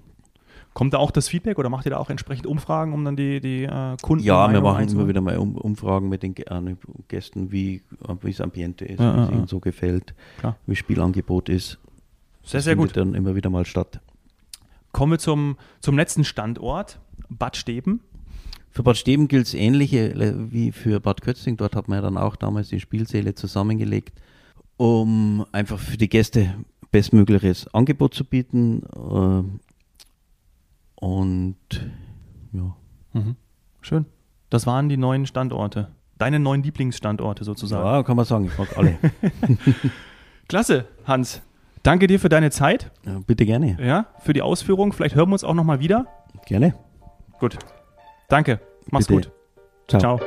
Kommt 0.74 0.94
da 0.94 1.00
auch 1.00 1.12
das 1.12 1.28
Feedback 1.28 1.60
oder 1.60 1.70
macht 1.70 1.86
ihr 1.86 1.90
da 1.92 1.98
auch 1.98 2.10
entsprechend 2.10 2.48
Umfragen, 2.48 2.94
um 2.94 3.04
dann 3.04 3.18
die, 3.18 3.42
die 3.42 3.64
äh, 3.64 3.98
Kunden 4.02 4.24
Ja, 4.24 4.52
wir 4.52 4.62
machen 4.62 4.78
einzuholen? 4.78 5.02
immer 5.02 5.10
wieder 5.10 5.22
mal 5.22 5.38
um, 5.38 5.56
Umfragen 5.58 6.08
mit 6.08 6.24
den 6.24 6.34
äh, 6.38 6.76
Gästen, 7.10 7.52
wie 7.52 7.82
äh, 8.08 8.16
das 8.24 8.40
Ambiente 8.40 8.86
ist, 8.86 9.00
Ja, 9.00 9.14
wie 9.14 9.18
ja, 9.18 9.24
es 9.26 9.30
ihnen 9.32 9.40
ja. 9.42 9.48
so 9.48 9.60
gefällt, 9.60 10.14
Klar. 10.40 10.56
wie 10.66 10.76
Spielangebot 10.76 11.50
ist. 11.50 11.78
Sehr, 12.44 12.58
Das 12.60 12.64
sehr 12.64 12.74
findet 12.76 12.94
gut. 12.94 12.98
dann 12.98 13.14
immer 13.16 13.36
wieder 13.36 13.50
mal 13.50 13.66
statt. 13.66 14.00
Kommen 14.94 15.12
wir 15.14 15.20
zum, 15.20 15.58
zum 15.82 15.98
letzten 15.98 16.24
Standort, 16.24 17.00
Bad 17.30 17.58
Steben. 17.58 18.00
Für 18.70 18.84
Bad 18.84 18.96
Steben 18.96 19.28
gilt 19.28 19.48
es 19.48 19.54
ähnliche 19.54 20.14
äh, 20.14 20.34
wie 20.52 20.72
für 20.72 21.02
Bad 21.02 21.22
Kötzing. 21.22 21.58
Dort 21.58 21.76
hat 21.76 21.90
man 21.90 21.98
ja 21.98 22.02
dann 22.02 22.18
auch 22.18 22.38
damals 22.38 22.70
die 22.70 22.80
Spielsäle 22.80 23.36
zusammengelegt, 23.36 24.14
um 24.78 25.46
einfach 25.52 25.80
für 25.80 25.98
die 25.98 26.08
Gäste 26.10 26.56
bestmögliches 26.92 27.68
Angebot 27.74 28.14
zu 28.14 28.24
bieten. 28.24 28.84
Und 31.02 31.58
ja. 32.54 32.76
Mhm. 33.14 33.36
Schön. 33.82 34.06
Das 34.52 34.68
waren 34.68 34.88
die 34.88 34.98
neuen 34.98 35.26
Standorte. 35.26 35.90
Deine 36.20 36.40
neuen 36.40 36.62
Lieblingsstandorte 36.62 37.44
sozusagen. 37.44 37.84
Ja, 37.84 38.04
kann 38.04 38.16
man 38.16 38.26
sagen, 38.26 38.46
ich 38.46 38.56
mag 38.56 38.78
alle. 38.78 39.00
Klasse, 40.48 40.86
Hans. 41.06 41.42
Danke 41.82 42.06
dir 42.06 42.20
für 42.20 42.30
deine 42.30 42.52
Zeit. 42.52 42.92
Ja, 43.04 43.20
bitte 43.26 43.48
gerne. 43.48 43.78
Ja, 43.82 44.06
für 44.20 44.34
die 44.34 44.44
Ausführung. 44.44 44.94
Vielleicht 44.94 45.16
hören 45.16 45.30
wir 45.30 45.34
uns 45.34 45.44
auch 45.44 45.56
nochmal 45.56 45.80
wieder. 45.80 46.06
Gerne. 46.46 46.76
Gut. 47.40 47.58
Danke. 48.30 48.60
Mach's 48.92 49.08
Bitte. 49.08 49.30
gut. 49.30 49.32
Ciao. 49.88 50.18
Ciao. 50.18 50.22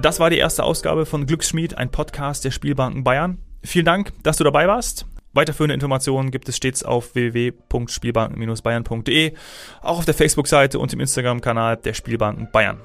Das 0.00 0.18
war 0.18 0.30
die 0.30 0.38
erste 0.38 0.64
Ausgabe 0.64 1.06
von 1.06 1.26
Glücksschmied, 1.26 1.78
ein 1.78 1.90
Podcast 1.90 2.44
der 2.44 2.50
Spielbanken 2.50 3.04
Bayern. 3.04 3.38
Vielen 3.62 3.84
Dank, 3.84 4.12
dass 4.24 4.36
du 4.38 4.44
dabei 4.44 4.66
warst. 4.66 5.06
Weiterführende 5.32 5.74
Informationen 5.74 6.30
gibt 6.30 6.48
es 6.48 6.56
stets 6.56 6.82
auf 6.82 7.14
www.spielbanken-bayern.de, 7.14 9.34
auch 9.82 9.98
auf 9.98 10.04
der 10.04 10.14
Facebook-Seite 10.14 10.78
und 10.78 10.92
im 10.92 11.00
Instagram-Kanal 11.00 11.76
der 11.76 11.94
Spielbanken 11.94 12.50
Bayern. 12.50 12.80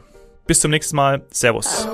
Bis 0.45 0.59
zum 0.59 0.71
nächsten 0.71 0.95
Mal. 0.95 1.23
Servus. 1.31 1.87